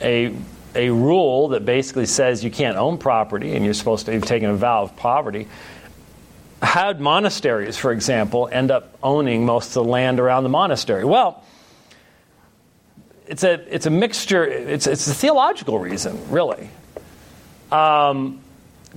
a, 0.00 0.34
a 0.74 0.90
rule 0.90 1.48
that 1.48 1.64
basically 1.64 2.06
says 2.06 2.44
you 2.44 2.50
can't 2.50 2.76
own 2.76 2.98
property 2.98 3.54
and 3.54 3.64
you're 3.64 3.74
supposed 3.74 4.06
to 4.06 4.12
have 4.12 4.24
taken 4.24 4.50
a 4.50 4.56
vow 4.56 4.82
of 4.82 4.96
poverty, 4.96 5.48
how 6.62 6.92
did 6.92 7.00
monasteries, 7.00 7.76
for 7.76 7.92
example, 7.92 8.48
end 8.50 8.70
up 8.70 8.96
owning 9.02 9.46
most 9.46 9.68
of 9.68 9.74
the 9.74 9.84
land 9.84 10.18
around 10.18 10.42
the 10.42 10.48
monastery? 10.48 11.04
Well, 11.04 11.44
it's 13.26 13.44
a, 13.44 13.74
it's 13.74 13.86
a 13.86 13.90
mixture, 13.90 14.44
it's, 14.44 14.86
it's 14.86 15.06
a 15.06 15.14
theological 15.14 15.78
reason, 15.78 16.30
really. 16.30 16.70
Um, 17.70 18.40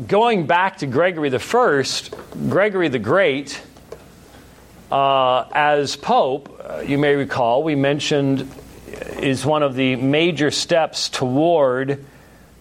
going 0.07 0.47
back 0.47 0.77
to 0.77 0.87
Gregory 0.87 1.29
the 1.29 1.39
First, 1.39 2.15
Gregory 2.49 2.87
the 2.87 2.99
Great, 2.99 3.61
uh, 4.91 5.45
as 5.51 5.95
Pope, 5.95 6.59
uh, 6.63 6.79
you 6.79 6.97
may 6.97 7.15
recall, 7.15 7.63
we 7.63 7.75
mentioned 7.75 8.49
is 9.19 9.45
one 9.45 9.63
of 9.63 9.75
the 9.75 9.95
major 9.97 10.51
steps 10.51 11.09
toward 11.09 12.03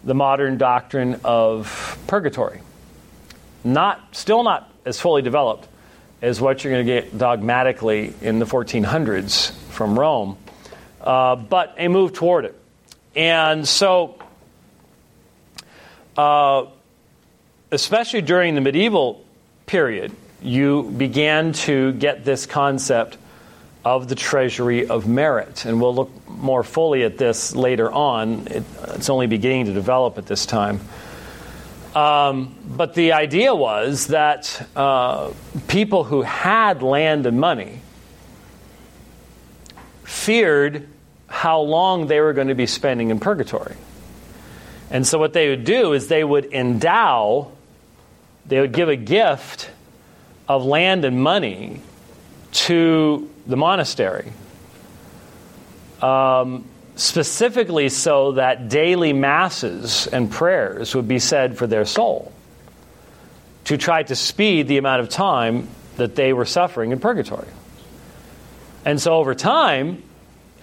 the 0.04 0.14
modern 0.14 0.58
doctrine 0.58 1.20
of 1.24 1.98
purgatory. 2.06 2.60
Not, 3.64 4.14
still 4.14 4.42
not 4.42 4.69
as 4.84 5.00
fully 5.00 5.22
developed 5.22 5.68
as 6.22 6.40
what 6.40 6.62
you're 6.62 6.72
going 6.72 6.86
to 6.86 6.92
get 6.92 7.16
dogmatically 7.16 8.12
in 8.20 8.38
the 8.38 8.44
1400s 8.44 9.52
from 9.70 9.98
Rome, 9.98 10.36
uh, 11.00 11.36
but 11.36 11.74
a 11.78 11.88
move 11.88 12.12
toward 12.12 12.44
it. 12.44 12.60
And 13.16 13.66
so, 13.66 14.18
uh, 16.16 16.66
especially 17.70 18.20
during 18.20 18.54
the 18.54 18.60
medieval 18.60 19.24
period, 19.66 20.12
you 20.42 20.82
began 20.96 21.52
to 21.52 21.92
get 21.92 22.24
this 22.24 22.46
concept 22.46 23.16
of 23.84 24.08
the 24.08 24.14
treasury 24.14 24.86
of 24.86 25.08
merit. 25.08 25.64
And 25.64 25.80
we'll 25.80 25.94
look 25.94 26.10
more 26.28 26.62
fully 26.62 27.02
at 27.04 27.16
this 27.16 27.54
later 27.54 27.90
on. 27.90 28.46
It, 28.46 28.64
it's 28.88 29.08
only 29.08 29.26
beginning 29.26 29.66
to 29.66 29.72
develop 29.72 30.18
at 30.18 30.26
this 30.26 30.44
time. 30.44 30.80
Um, 31.94 32.54
but 32.64 32.94
the 32.94 33.12
idea 33.12 33.54
was 33.54 34.08
that 34.08 34.64
uh, 34.76 35.32
people 35.66 36.04
who 36.04 36.22
had 36.22 36.82
land 36.82 37.26
and 37.26 37.40
money 37.40 37.80
feared 40.04 40.88
how 41.26 41.60
long 41.60 42.06
they 42.06 42.20
were 42.20 42.32
going 42.32 42.48
to 42.48 42.54
be 42.54 42.66
spending 42.66 43.10
in 43.10 43.18
purgatory. 43.18 43.76
And 44.90 45.06
so, 45.06 45.18
what 45.18 45.32
they 45.32 45.48
would 45.48 45.64
do 45.64 45.92
is 45.92 46.08
they 46.08 46.24
would 46.24 46.52
endow, 46.52 47.52
they 48.46 48.60
would 48.60 48.72
give 48.72 48.88
a 48.88 48.96
gift 48.96 49.70
of 50.48 50.64
land 50.64 51.04
and 51.04 51.22
money 51.22 51.80
to 52.52 53.30
the 53.46 53.56
monastery. 53.56 54.32
Um, 56.02 56.64
specifically 57.00 57.88
so 57.88 58.32
that 58.32 58.68
daily 58.68 59.14
masses 59.14 60.06
and 60.06 60.30
prayers 60.30 60.94
would 60.94 61.08
be 61.08 61.18
said 61.18 61.56
for 61.56 61.66
their 61.66 61.86
soul 61.86 62.30
to 63.64 63.78
try 63.78 64.02
to 64.02 64.14
speed 64.14 64.68
the 64.68 64.76
amount 64.76 65.00
of 65.00 65.08
time 65.08 65.66
that 65.96 66.14
they 66.14 66.34
were 66.34 66.44
suffering 66.44 66.92
in 66.92 67.00
purgatory. 67.00 67.48
And 68.84 69.00
so 69.00 69.14
over 69.14 69.34
time, 69.34 70.02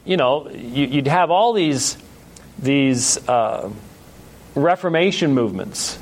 you 0.05 0.15
know, 0.15 0.49
you, 0.49 0.97
would 0.97 1.07
have 1.07 1.31
all 1.31 1.53
these, 1.53 1.97
these 2.59 3.17
uh, 3.27 3.71
Reformation 4.53 5.33
movements 5.33 5.97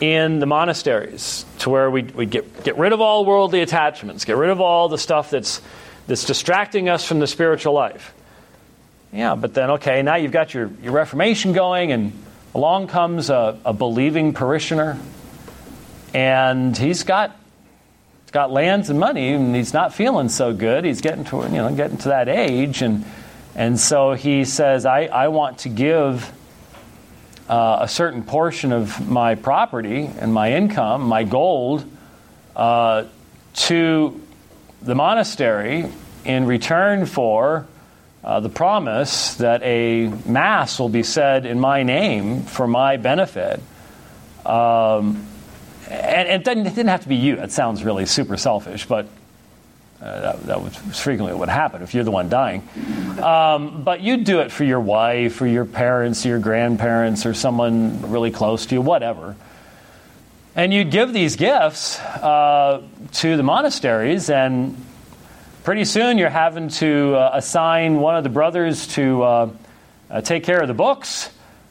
in 0.00 0.40
the 0.40 0.46
monasteries 0.46 1.44
to 1.60 1.70
where 1.70 1.90
we'd, 1.90 2.12
we'd 2.12 2.30
get, 2.30 2.64
get 2.64 2.76
rid 2.76 2.92
of 2.92 3.00
all 3.00 3.24
worldly 3.24 3.60
attachments, 3.60 4.24
get 4.24 4.36
rid 4.36 4.50
of 4.50 4.60
all 4.60 4.88
the 4.88 4.98
stuff 4.98 5.30
that's, 5.30 5.60
that's 6.08 6.24
distracting 6.24 6.88
us 6.88 7.04
from 7.04 7.20
the 7.20 7.26
spiritual 7.26 7.72
life. 7.72 8.13
Yeah, 9.14 9.36
but 9.36 9.54
then, 9.54 9.70
okay, 9.72 10.02
now 10.02 10.16
you've 10.16 10.32
got 10.32 10.54
your, 10.54 10.72
your 10.82 10.90
Reformation 10.90 11.52
going, 11.52 11.92
and 11.92 12.12
along 12.52 12.88
comes 12.88 13.30
a, 13.30 13.56
a 13.64 13.72
believing 13.72 14.34
parishioner, 14.34 14.98
and 16.12 16.76
he's 16.76 17.04
got, 17.04 17.30
he's 18.24 18.32
got 18.32 18.50
lands 18.50 18.90
and 18.90 18.98
money, 18.98 19.28
and 19.28 19.54
he's 19.54 19.72
not 19.72 19.94
feeling 19.94 20.28
so 20.28 20.52
good. 20.52 20.84
He's 20.84 21.00
getting 21.00 21.22
to, 21.26 21.42
you 21.42 21.48
know, 21.48 21.72
getting 21.72 21.98
to 21.98 22.08
that 22.08 22.28
age, 22.28 22.82
and, 22.82 23.04
and 23.54 23.78
so 23.78 24.14
he 24.14 24.44
says, 24.44 24.84
I, 24.84 25.04
I 25.04 25.28
want 25.28 25.58
to 25.58 25.68
give 25.68 26.32
uh, 27.48 27.78
a 27.82 27.88
certain 27.88 28.24
portion 28.24 28.72
of 28.72 29.08
my 29.08 29.36
property 29.36 30.10
and 30.18 30.34
my 30.34 30.54
income, 30.54 31.02
my 31.02 31.22
gold, 31.22 31.88
uh, 32.56 33.04
to 33.54 34.20
the 34.82 34.96
monastery 34.96 35.88
in 36.24 36.46
return 36.46 37.06
for 37.06 37.68
uh, 38.24 38.40
the 38.40 38.48
promise 38.48 39.34
that 39.34 39.62
a 39.62 40.08
Mass 40.26 40.78
will 40.78 40.88
be 40.88 41.02
said 41.02 41.44
in 41.44 41.60
my 41.60 41.82
name 41.82 42.42
for 42.42 42.66
my 42.66 42.96
benefit. 42.96 43.60
Um, 44.46 45.26
and, 45.90 46.28
and 46.28 46.40
it, 46.40 46.44
didn't, 46.44 46.66
it, 46.66 46.74
didn't, 46.74 46.88
have 46.88 47.02
to 47.02 47.08
be 47.08 47.16
you. 47.16 47.36
It 47.36 47.52
sounds 47.52 47.84
really 47.84 48.06
super 48.06 48.38
selfish, 48.38 48.86
but 48.86 49.06
uh, 50.00 50.20
that, 50.20 50.42
that, 50.44 50.62
was 50.62 50.76
frequently 50.98 51.32
what 51.32 51.40
would 51.40 51.48
happen 51.50 51.82
if 51.82 51.94
you're 51.94 52.04
the 52.04 52.10
one 52.10 52.28
dying. 52.28 52.66
Um, 53.22 53.84
but 53.84 54.00
you'd 54.00 54.24
do 54.24 54.40
it 54.40 54.50
for 54.50 54.64
your 54.64 54.80
wife 54.80 55.40
or 55.40 55.46
your 55.46 55.64
parents 55.64 56.24
or 56.24 56.30
your 56.30 56.38
grandparents 56.38 57.26
or 57.26 57.34
someone 57.34 58.10
really 58.10 58.30
close 58.30 58.66
to 58.66 58.74
you, 58.74 58.80
whatever. 58.80 59.36
And 60.56 60.72
you'd 60.72 60.90
give 60.90 61.12
these 61.12 61.36
gifts 61.36 61.98
uh, 61.98 62.82
to 63.12 63.36
the 63.36 63.42
monasteries, 63.42 64.30
and 64.30 64.83
pretty 65.64 65.86
soon 65.86 66.18
you're 66.18 66.28
having 66.28 66.68
to 66.68 67.14
uh, 67.14 67.30
assign 67.32 67.98
one 67.98 68.16
of 68.16 68.22
the 68.22 68.28
brothers 68.28 68.86
to 68.86 69.22
uh, 69.22 69.50
uh, 70.10 70.20
take 70.20 70.44
care 70.44 70.60
of 70.60 70.68
the 70.68 70.74
books 70.74 71.30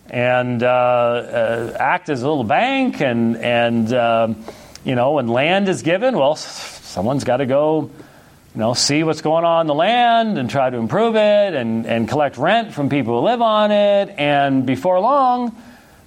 and 0.09 0.63
uh, 0.63 0.67
uh, 0.67 1.77
act 1.79 2.09
as 2.09 2.23
a 2.23 2.27
little 2.27 2.43
bank 2.43 3.01
and 3.01 3.37
and 3.37 3.93
um, 3.93 4.43
you 4.83 4.95
know 4.95 5.11
when 5.11 5.27
land 5.27 5.69
is 5.69 5.83
given 5.83 6.17
well 6.17 6.35
someone's 6.35 7.23
got 7.23 7.37
to 7.37 7.45
go 7.45 7.91
you 8.55 8.59
know 8.59 8.73
see 8.73 9.03
what's 9.03 9.21
going 9.21 9.45
on 9.45 9.61
in 9.61 9.67
the 9.67 9.75
land 9.75 10.39
and 10.39 10.49
try 10.49 10.71
to 10.71 10.77
improve 10.77 11.15
it 11.15 11.53
and, 11.53 11.85
and 11.85 12.09
collect 12.09 12.37
rent 12.37 12.73
from 12.73 12.89
people 12.89 13.19
who 13.19 13.25
live 13.27 13.43
on 13.43 13.69
it. 13.71 14.09
And 14.17 14.65
before 14.65 14.99
long 15.01 15.55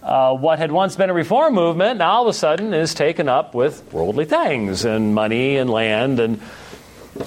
uh, 0.03 0.35
what 0.35 0.59
had 0.59 0.73
once 0.73 0.97
been 0.97 1.11
a 1.11 1.15
reform 1.15 1.55
movement 1.55 1.99
now 1.99 2.11
all 2.11 2.23
of 2.23 2.29
a 2.29 2.37
sudden 2.37 2.75
is 2.75 2.95
taken 2.95 3.29
up 3.29 3.55
with 3.55 3.93
worldly 3.93 4.25
things 4.25 4.85
and 4.85 5.15
money 5.15 5.57
and 5.57 5.71
land 5.71 6.19
and 6.19 6.41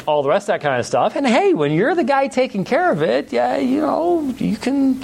all 0.08 0.24
the 0.24 0.30
rest 0.30 0.50
of 0.50 0.54
that 0.54 0.62
kind 0.62 0.80
of 0.80 0.86
stuff. 0.86 1.16
And 1.16 1.26
hey, 1.26 1.54
when 1.54 1.72
you're 1.72 1.96
the 1.96 2.04
guy 2.04 2.28
taking 2.28 2.64
care 2.64 2.92
of 2.92 3.02
it, 3.02 3.32
yeah, 3.32 3.58
you 3.58 3.82
know, 3.82 4.34
you 4.38 4.58
can 4.58 5.04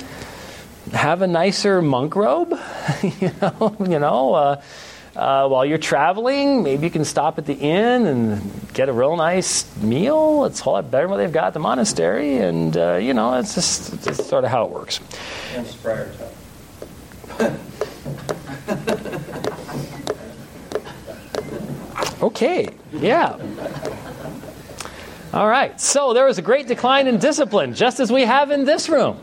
have 0.94 1.22
a 1.22 1.28
nicer 1.28 1.82
monk 1.82 2.16
robe, 2.16 2.52
you 3.04 3.32
know, 3.42 3.76
you 3.80 4.00
know. 4.00 4.34
Uh, 4.34 4.62
uh, 5.16 5.48
while 5.48 5.66
you're 5.66 5.78
traveling, 5.78 6.62
maybe 6.62 6.86
you 6.86 6.92
can 6.92 7.06
stop 7.06 7.38
at 7.38 7.46
the 7.46 7.54
inn 7.54 8.06
and 8.06 8.74
get 8.74 8.90
a 8.90 8.94
real 8.94 9.16
nice 9.16 9.74
meal. 9.78 10.44
It's 10.44 10.60
a 10.60 10.64
whole 10.64 10.74
lot 10.74 10.92
better 10.92 11.04
than 11.04 11.12
what 11.12 11.18
they've 11.18 11.32
got 11.32 11.46
at 11.46 11.54
the 11.54 11.60
monastery, 11.60 12.38
and 12.38 12.76
uh, 12.76 12.96
you 12.96 13.14
know, 13.14 13.36
it's 13.36 13.56
just 13.56 14.06
it's 14.08 14.28
sort 14.28 14.44
of 14.44 14.50
how 14.50 14.66
it 14.66 14.72
works. 14.72 15.00
okay, 22.22 22.68
yeah. 22.92 23.38
All 25.36 25.50
right. 25.50 25.80
So 25.82 26.14
there 26.14 26.26
was 26.26 26.38
a 26.38 26.42
great 26.42 26.66
decline 26.66 27.08
in 27.08 27.18
discipline, 27.18 27.74
just 27.74 28.00
as 28.00 28.10
we 28.10 28.22
have 28.22 28.52
in 28.52 28.64
this 28.64 28.88
room. 28.88 29.20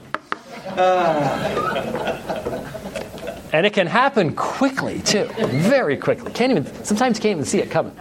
and 3.54 3.64
it 3.64 3.72
can 3.72 3.86
happen 3.86 4.34
quickly, 4.36 5.00
too. 5.00 5.24
Very 5.38 5.96
quickly. 5.96 6.30
Can't 6.32 6.50
even, 6.52 6.84
sometimes 6.84 7.18
can't 7.18 7.32
even 7.32 7.46
see 7.46 7.60
it 7.60 7.70
coming. 7.70 7.96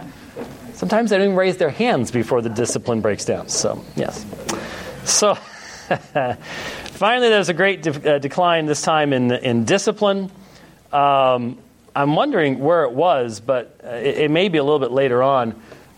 Sometimes 0.74 1.08
they 1.08 1.16
don't 1.16 1.24
even 1.28 1.36
raise 1.36 1.56
their 1.56 1.70
hands 1.70 2.10
before 2.10 2.42
the 2.42 2.50
discipline 2.50 3.00
breaks 3.00 3.24
down. 3.24 3.48
So, 3.48 3.82
yes. 3.96 4.26
So, 5.04 5.34
finally, 5.34 7.30
there's 7.30 7.48
a 7.48 7.54
great 7.54 7.82
de- 7.82 8.16
uh, 8.16 8.18
decline 8.18 8.66
this 8.66 8.82
time 8.82 9.14
in, 9.14 9.32
in 9.32 9.64
discipline. 9.64 10.30
Um, 10.92 11.56
I'm 11.96 12.14
wondering 12.14 12.58
where 12.58 12.84
it 12.84 12.92
was, 12.92 13.40
but 13.40 13.80
it, 13.82 14.18
it 14.18 14.30
may 14.30 14.50
be 14.50 14.58
a 14.58 14.64
little 14.64 14.80
bit 14.80 14.92
later 14.92 15.22
on. 15.22 15.54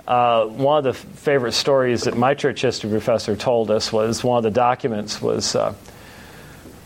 Uh, 0.07 0.45
one 0.45 0.79
of 0.79 0.85
the 0.85 0.91
f- 0.91 1.19
favorite 1.19 1.53
stories 1.53 2.03
that 2.03 2.15
my 2.15 2.35
church 2.35 2.61
history 2.61 2.91
professor 2.91 3.35
told 3.35 3.71
us 3.71 3.91
was 3.91 4.23
one 4.23 4.37
of 4.37 4.43
the 4.43 4.51
documents 4.51 5.23
was 5.23 5.57
uh, 5.57 5.75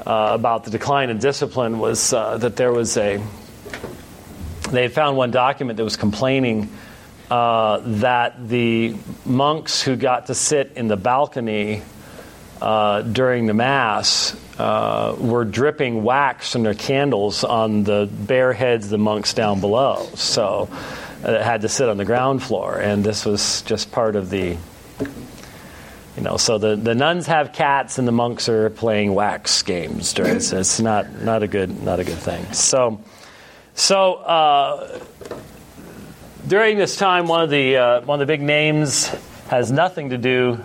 uh, 0.06 0.30
about 0.34 0.62
the 0.62 0.70
decline 0.70 1.10
in 1.10 1.18
discipline 1.18 1.80
was 1.80 2.12
uh, 2.12 2.38
that 2.38 2.54
there 2.54 2.72
was 2.72 2.96
a 2.96 3.20
they 4.70 4.82
had 4.82 4.92
found 4.92 5.16
one 5.16 5.32
document 5.32 5.78
that 5.78 5.82
was 5.82 5.96
complaining 5.96 6.70
uh, 7.28 7.80
that 7.84 8.48
the 8.48 8.94
monks 9.26 9.82
who 9.82 9.96
got 9.96 10.26
to 10.26 10.34
sit 10.34 10.74
in 10.76 10.86
the 10.86 10.96
balcony 10.96 11.82
uh, 12.62 13.02
during 13.02 13.46
the 13.46 13.54
mass 13.54 14.36
were 14.58 15.44
dripping 15.44 16.04
wax 16.04 16.52
from 16.52 16.62
their 16.62 16.74
candles 16.74 17.42
on 17.42 17.82
the 17.82 18.08
bare 18.12 18.52
heads 18.52 18.84
of 18.86 18.90
the 18.90 18.98
monks 18.98 19.34
down 19.34 19.60
below. 19.60 20.08
So 20.14 20.68
uh, 21.24 21.32
it 21.32 21.42
had 21.42 21.62
to 21.62 21.68
sit 21.68 21.88
on 21.88 21.96
the 21.96 22.04
ground 22.04 22.42
floor, 22.42 22.78
and 22.78 23.04
this 23.04 23.24
was 23.24 23.62
just 23.62 23.90
part 23.90 24.16
of 24.16 24.30
the. 24.30 24.56
You 26.16 26.24
know, 26.24 26.36
so 26.36 26.58
the, 26.58 26.74
the 26.74 26.96
nuns 26.96 27.28
have 27.28 27.52
cats 27.52 27.98
and 27.98 28.08
the 28.08 28.12
monks 28.12 28.48
are 28.48 28.70
playing 28.70 29.14
wax 29.14 29.62
games 29.62 30.12
during. 30.12 30.40
So 30.40 30.58
it's 30.58 30.80
not 30.80 31.22
not 31.22 31.44
a 31.44 31.46
good 31.48 31.82
not 31.82 32.00
a 32.00 32.04
good 32.04 32.18
thing. 32.18 32.52
So, 32.52 33.00
so 33.74 34.14
uh, 34.14 34.98
during 36.46 36.76
this 36.76 36.96
time, 36.96 37.28
one 37.28 37.42
of 37.42 37.50
the 37.50 37.76
uh, 37.76 38.00
one 38.00 38.20
of 38.20 38.26
the 38.26 38.32
big 38.32 38.42
names 38.42 39.06
has 39.48 39.70
nothing 39.70 40.10
to 40.10 40.18
do 40.18 40.58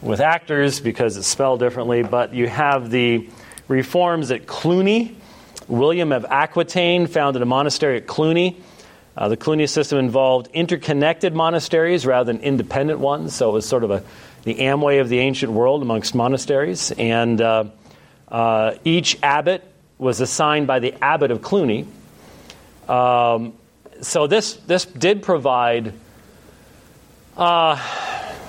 with 0.00 0.20
actors 0.20 0.80
because 0.80 1.16
it's 1.16 1.26
spelled 1.26 1.60
differently, 1.60 2.02
but 2.02 2.34
you 2.34 2.48
have 2.48 2.90
the 2.90 3.28
reforms 3.68 4.30
at 4.30 4.46
Cluny. 4.46 5.16
William 5.68 6.12
of 6.12 6.24
Aquitaine 6.24 7.06
founded 7.06 7.40
a 7.40 7.46
monastery 7.46 7.98
at 7.98 8.06
Cluny. 8.06 8.60
Uh, 9.16 9.28
the 9.28 9.36
Cluny 9.36 9.66
system 9.66 9.98
involved 9.98 10.48
interconnected 10.52 11.34
monasteries 11.34 12.06
rather 12.06 12.32
than 12.32 12.42
independent 12.42 12.98
ones, 12.98 13.34
so 13.34 13.50
it 13.50 13.52
was 13.52 13.68
sort 13.68 13.84
of 13.84 13.90
a, 13.90 14.02
the 14.44 14.54
Amway 14.54 15.00
of 15.00 15.08
the 15.08 15.18
ancient 15.18 15.52
world 15.52 15.82
amongst 15.82 16.14
monasteries. 16.14 16.90
And 16.92 17.40
uh, 17.40 17.64
uh, 18.28 18.74
each 18.84 19.18
abbot 19.22 19.62
was 19.98 20.20
assigned 20.20 20.66
by 20.66 20.78
the 20.78 20.94
abbot 21.02 21.30
of 21.30 21.42
Cluny. 21.42 21.86
Um, 22.88 23.52
so 24.00 24.26
this, 24.26 24.54
this 24.54 24.84
did 24.86 25.22
provide 25.22 25.92
uh, 27.36 27.80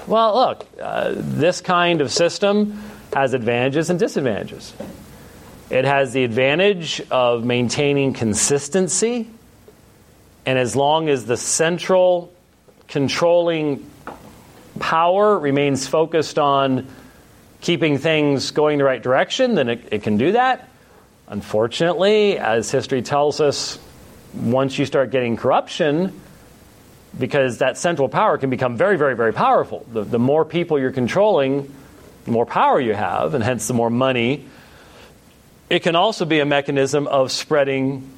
well, 0.07 0.35
look, 0.35 0.67
uh, 0.81 1.13
this 1.15 1.61
kind 1.61 2.01
of 2.01 2.11
system 2.11 2.81
has 3.13 3.33
advantages 3.33 3.89
and 3.89 3.97
disadvantages. 3.97 4.73
It 5.69 5.85
has 5.85 6.11
the 6.11 6.23
advantage 6.23 7.01
of 7.09 7.45
maintaining 7.45 8.13
consistency, 8.13 9.29
and 10.45 10.59
as 10.59 10.75
long 10.75 11.09
as 11.09 11.25
the 11.25 11.37
central 11.37 12.33
controlling 12.87 13.89
power 14.79 15.37
remains 15.37 15.87
focused 15.87 16.37
on 16.37 16.87
keeping 17.61 17.97
things 17.97 18.51
going 18.51 18.77
the 18.77 18.83
right 18.83 19.01
direction, 19.01 19.55
then 19.55 19.69
it, 19.69 19.87
it 19.91 20.03
can 20.03 20.17
do 20.17 20.33
that. 20.33 20.69
Unfortunately, 21.27 22.37
as 22.37 22.69
history 22.69 23.01
tells 23.01 23.39
us, 23.39 23.79
once 24.33 24.77
you 24.77 24.85
start 24.85 25.11
getting 25.11 25.37
corruption, 25.37 26.19
because 27.17 27.59
that 27.59 27.77
central 27.77 28.09
power 28.09 28.37
can 28.37 28.49
become 28.49 28.75
very, 28.75 28.97
very, 28.97 29.15
very 29.15 29.33
powerful. 29.33 29.85
The, 29.91 30.03
the 30.03 30.19
more 30.19 30.43
people 30.43 30.79
you're 30.79 30.91
controlling, 30.91 31.73
the 32.25 32.31
more 32.31 32.45
power 32.45 32.81
you 32.81 32.93
have, 32.93 33.33
and 33.33 33.43
hence 33.43 33.67
the 33.67 33.73
more 33.73 33.89
money. 33.89 34.45
It 35.69 35.83
can 35.83 35.95
also 35.95 36.25
be 36.25 36.39
a 36.39 36.45
mechanism 36.45 37.07
of 37.07 37.31
spreading 37.31 38.09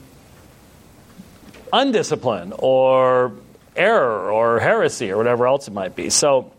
undiscipline 1.75 2.53
or 2.57 3.33
error 3.75 4.31
or 4.31 4.59
heresy 4.59 5.11
or 5.11 5.17
whatever 5.17 5.45
else 5.45 5.67
it 5.67 5.73
might 5.73 5.95
be. 5.95 6.09
So, 6.09 6.51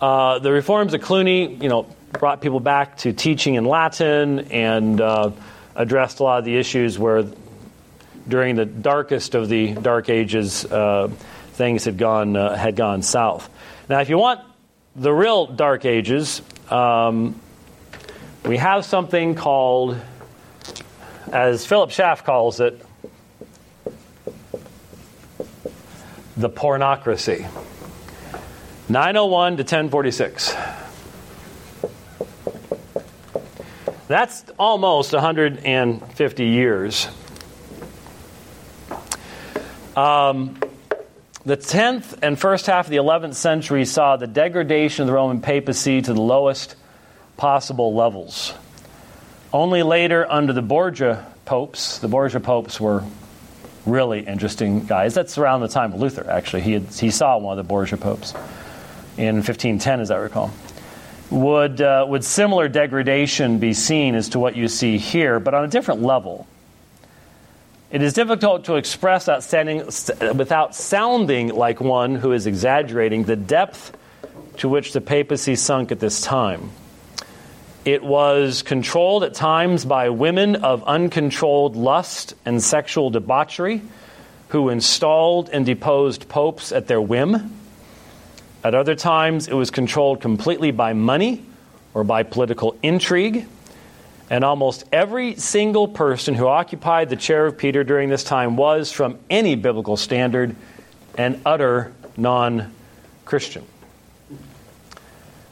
uh, 0.00 0.38
the 0.40 0.52
reforms 0.52 0.92
of 0.92 1.00
Cluny, 1.00 1.54
you 1.54 1.68
know, 1.68 1.86
brought 2.12 2.42
people 2.42 2.60
back 2.60 2.98
to 2.98 3.12
teaching 3.12 3.54
in 3.54 3.64
Latin 3.64 4.40
and 4.52 5.00
uh, 5.00 5.30
addressed 5.74 6.20
a 6.20 6.22
lot 6.22 6.38
of 6.40 6.44
the 6.44 6.56
issues 6.56 6.98
where 6.98 7.24
during 8.28 8.56
the 8.56 8.66
darkest 8.66 9.34
of 9.34 9.48
the 9.48 9.72
dark 9.74 10.08
ages, 10.10 10.64
uh, 10.66 11.08
things 11.52 11.84
had 11.84 11.96
gone 11.96 12.36
uh, 12.36 12.54
had 12.56 12.76
gone 12.76 13.02
south. 13.02 13.48
Now, 13.88 14.00
if 14.00 14.08
you 14.08 14.18
want 14.18 14.40
the 14.96 15.12
real 15.12 15.46
dark 15.46 15.84
ages, 15.84 16.42
um, 16.70 17.40
we 18.44 18.56
have 18.58 18.84
something 18.84 19.34
called, 19.34 19.98
as 21.32 21.64
Philip 21.66 21.90
Schaff 21.90 22.24
calls 22.24 22.60
it, 22.60 22.84
the 26.36 26.50
pornocracy. 26.50 27.48
901 28.88 29.56
to 29.56 29.62
1046. 29.62 30.54
That's 34.06 34.44
almost 34.58 35.12
150 35.12 36.44
years 36.44 37.08
um, 39.96 40.58
the 41.44 41.56
10th 41.56 42.18
and 42.22 42.38
first 42.38 42.66
half 42.66 42.86
of 42.86 42.90
the 42.90 42.96
11th 42.96 43.34
century 43.34 43.84
saw 43.84 44.16
the 44.16 44.26
degradation 44.26 45.02
of 45.02 45.06
the 45.06 45.12
Roman 45.12 45.40
papacy 45.40 46.02
to 46.02 46.12
the 46.12 46.20
lowest 46.20 46.74
possible 47.36 47.94
levels. 47.94 48.54
Only 49.52 49.82
later, 49.82 50.30
under 50.30 50.52
the 50.52 50.62
Borgia 50.62 51.24
popes, 51.44 51.98
the 51.98 52.08
Borgia 52.08 52.40
popes 52.40 52.80
were 52.80 53.04
really 53.86 54.20
interesting 54.20 54.84
guys. 54.86 55.14
That's 55.14 55.38
around 55.38 55.60
the 55.60 55.68
time 55.68 55.92
of 55.92 56.00
Luther, 56.00 56.28
actually. 56.30 56.62
He, 56.62 56.72
had, 56.72 56.84
he 56.84 57.10
saw 57.10 57.38
one 57.38 57.58
of 57.58 57.64
the 57.64 57.68
Borgia 57.68 57.96
popes 57.96 58.32
in 59.16 59.36
1510, 59.36 60.00
as 60.00 60.10
I 60.10 60.16
recall. 60.16 60.52
Would, 61.30 61.80
uh, 61.80 62.06
would 62.08 62.24
similar 62.24 62.68
degradation 62.68 63.58
be 63.58 63.72
seen 63.72 64.14
as 64.14 64.30
to 64.30 64.38
what 64.38 64.56
you 64.56 64.68
see 64.68 64.98
here, 64.98 65.40
but 65.40 65.54
on 65.54 65.64
a 65.64 65.68
different 65.68 66.02
level? 66.02 66.46
It 67.90 68.02
is 68.02 68.12
difficult 68.12 68.64
to 68.64 68.74
express 68.74 69.28
outstanding 69.28 69.84
without 70.36 70.74
sounding 70.74 71.48
like 71.48 71.80
one 71.80 72.16
who 72.16 72.32
is 72.32 72.46
exaggerating 72.46 73.24
the 73.24 73.36
depth 73.36 73.96
to 74.58 74.68
which 74.68 74.92
the 74.92 75.00
papacy 75.00 75.54
sunk 75.54 75.92
at 75.92 76.00
this 76.00 76.20
time. 76.20 76.70
It 77.84 78.02
was 78.02 78.62
controlled 78.62 79.24
at 79.24 79.34
times 79.34 79.84
by 79.84 80.08
women 80.08 80.56
of 80.56 80.82
uncontrolled 80.84 81.76
lust 81.76 82.32
and 82.46 82.62
sexual 82.62 83.10
debauchery 83.10 83.82
who 84.48 84.70
installed 84.70 85.50
and 85.50 85.66
deposed 85.66 86.26
popes 86.26 86.72
at 86.72 86.86
their 86.86 87.00
whim. 87.00 87.54
At 88.62 88.74
other 88.74 88.94
times, 88.94 89.48
it 89.48 89.52
was 89.52 89.70
controlled 89.70 90.22
completely 90.22 90.70
by 90.70 90.94
money 90.94 91.44
or 91.92 92.04
by 92.04 92.22
political 92.22 92.74
intrigue. 92.82 93.46
And 94.30 94.44
almost 94.44 94.84
every 94.90 95.34
single 95.36 95.86
person 95.86 96.32
who 96.34 96.46
occupied 96.46 97.10
the 97.10 97.16
chair 97.16 97.44
of 97.44 97.58
Peter 97.58 97.84
during 97.84 98.08
this 98.08 98.24
time 98.24 98.56
was, 98.56 98.90
from 98.90 99.18
any 99.28 99.56
biblical 99.56 99.98
standard, 99.98 100.56
an 101.18 101.42
utter 101.44 101.92
non 102.16 102.72
Christian. 103.26 103.66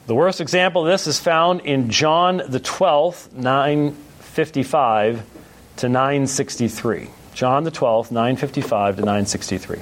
The 0.07 0.15
worst 0.17 0.41
example 0.41 0.83
of 0.83 0.88
this 0.88 1.07
is 1.07 1.21
found 1.21 1.61
in 1.61 1.88
John 1.91 2.38
the 2.49 2.59
12th, 2.59 3.33
955 3.35 5.23
to 5.77 5.88
963. 5.88 7.09
John 7.35 7.62
the 7.62 7.71
12th, 7.71 8.11
955 8.11 8.97
to 8.97 9.03
963. 9.03 9.79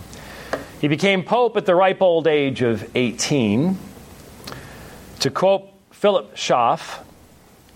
He 0.82 0.88
became 0.88 1.22
pope 1.22 1.56
at 1.56 1.64
the 1.64 1.74
ripe 1.74 2.02
old 2.02 2.26
age 2.26 2.60
of 2.60 2.90
18. 2.94 3.78
To 5.20 5.30
quote 5.30 5.68
Philip 5.90 6.36
Schaff, 6.36 7.02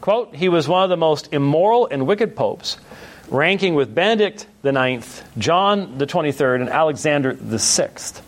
Quote, 0.03 0.37
he 0.37 0.51
was 0.51 0.69
one 0.69 0.85
of 0.85 0.91
the 0.91 0.99
most 0.99 1.33
immoral 1.33 1.87
and 1.87 2.07
wicked 2.07 2.37
popes, 2.37 2.77
ranking 3.31 3.75
with 3.75 3.95
Benedict 3.95 4.47
IX, 4.63 5.23
John 5.39 5.97
the 5.97 6.07
23rd, 6.07 6.61
and 6.61 6.69
Alexander 6.69 7.33
the 7.33 7.57
6th. 7.57 8.21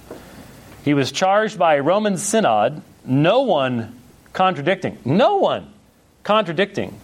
He 0.86 0.94
was 0.94 1.12
charged 1.12 1.58
by 1.58 1.74
a 1.74 1.82
Roman 1.82 2.16
synod, 2.16 2.80
no 3.04 3.42
one 3.42 3.95
contradicting, 4.36 4.98
no 5.04 5.36
one 5.36 5.72
contradicting, 6.22 7.00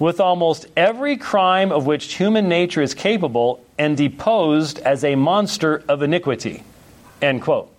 with 0.00 0.20
almost 0.20 0.66
every 0.76 1.16
crime 1.16 1.70
of 1.70 1.86
which 1.86 2.14
human 2.14 2.48
nature 2.48 2.82
is 2.82 2.94
capable 2.94 3.64
and 3.78 3.96
deposed 3.96 4.80
as 4.80 5.04
a 5.04 5.14
monster 5.14 5.84
of 5.88 6.02
iniquity. 6.02 6.64
End 7.22 7.40
quote. 7.40 7.70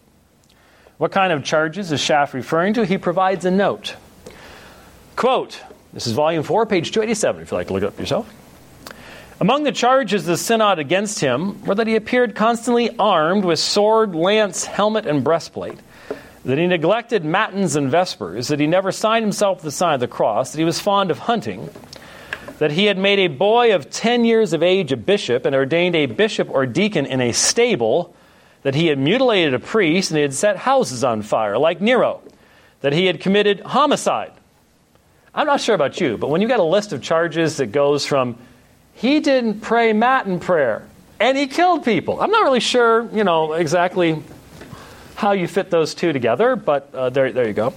What 0.97 1.11
kind 1.11 1.33
of 1.33 1.43
charges 1.43 1.91
is 1.91 1.99
Schaff 1.99 2.33
referring 2.33 2.75
to? 2.75 2.85
He 2.85 2.97
provides 2.97 3.43
a 3.43 3.51
note. 3.51 3.95
Quote, 5.17 5.61
this 5.91 6.07
is 6.07 6.13
volume 6.13 6.43
4, 6.43 6.65
page 6.65 6.91
287, 6.91 7.41
if 7.41 7.51
you'd 7.51 7.57
like 7.57 7.67
to 7.67 7.73
look 7.73 7.83
it 7.83 7.87
up 7.87 7.99
yourself. 7.99 8.33
Among 9.41 9.63
the 9.63 9.73
charges 9.73 10.23
the 10.23 10.37
synod 10.37 10.79
against 10.79 11.19
him 11.19 11.61
were 11.65 11.75
that 11.75 11.87
he 11.87 11.97
appeared 11.97 12.33
constantly 12.33 12.95
armed 12.97 13.43
with 13.43 13.59
sword, 13.59 14.15
lance, 14.15 14.63
helmet, 14.63 15.05
and 15.05 15.21
breastplate, 15.21 15.79
that 16.45 16.59
he 16.59 16.67
neglected 16.67 17.25
matins 17.25 17.75
and 17.75 17.89
vespers, 17.89 18.49
that 18.49 18.59
he 18.59 18.67
never 18.67 18.91
signed 18.91 19.23
himself 19.23 19.61
the 19.61 19.71
sign 19.71 19.95
of 19.95 19.99
the 19.99 20.07
cross, 20.07 20.51
that 20.51 20.59
he 20.59 20.63
was 20.63 20.79
fond 20.79 21.09
of 21.09 21.19
hunting, 21.19 21.69
that 22.59 22.71
he 22.71 22.85
had 22.85 22.97
made 22.97 23.19
a 23.19 23.27
boy 23.27 23.73
of 23.73 23.89
10 23.89 24.23
years 24.25 24.53
of 24.53 24.61
age 24.61 24.91
a 24.91 24.97
bishop 24.97 25.45
and 25.45 25.55
ordained 25.55 25.95
a 25.95 26.05
bishop 26.05 26.49
or 26.49 26.67
deacon 26.67 27.05
in 27.05 27.19
a 27.19 27.31
stable, 27.31 28.15
that 28.61 28.75
he 28.75 28.87
had 28.87 28.99
mutilated 28.99 29.53
a 29.53 29.59
priest 29.59 30.11
and 30.11 30.17
he 30.17 30.21
had 30.21 30.33
set 30.33 30.55
houses 30.55 31.03
on 31.03 31.23
fire, 31.23 31.57
like 31.57 31.81
Nero, 31.81 32.21
that 32.81 32.93
he 32.93 33.07
had 33.07 33.19
committed 33.19 33.59
homicide. 33.61 34.31
I'm 35.33 35.47
not 35.47 35.61
sure 35.61 35.75
about 35.75 35.99
you, 35.99 36.17
but 36.17 36.29
when 36.29 36.41
you 36.41 36.47
got 36.47 36.59
a 36.59 36.63
list 36.63 36.93
of 36.93 37.01
charges 37.01 37.57
that 37.57 37.67
goes 37.67 38.05
from 38.05 38.37
he 38.93 39.19
didn't 39.19 39.61
pray 39.61 39.93
Matin 39.93 40.39
prayer 40.39 40.87
and 41.19 41.37
he 41.37 41.47
killed 41.47 41.83
people, 41.83 42.21
I'm 42.21 42.31
not 42.31 42.43
really 42.43 42.59
sure, 42.59 43.09
you 43.13 43.23
know, 43.23 43.53
exactly 43.53 44.23
how 45.15 45.31
you 45.31 45.47
fit 45.47 45.69
those 45.69 45.95
two 45.95 46.13
together, 46.13 46.55
but 46.55 46.93
uh, 46.93 47.09
there, 47.09 47.31
there 47.31 47.47
you 47.47 47.53
go. 47.53 47.73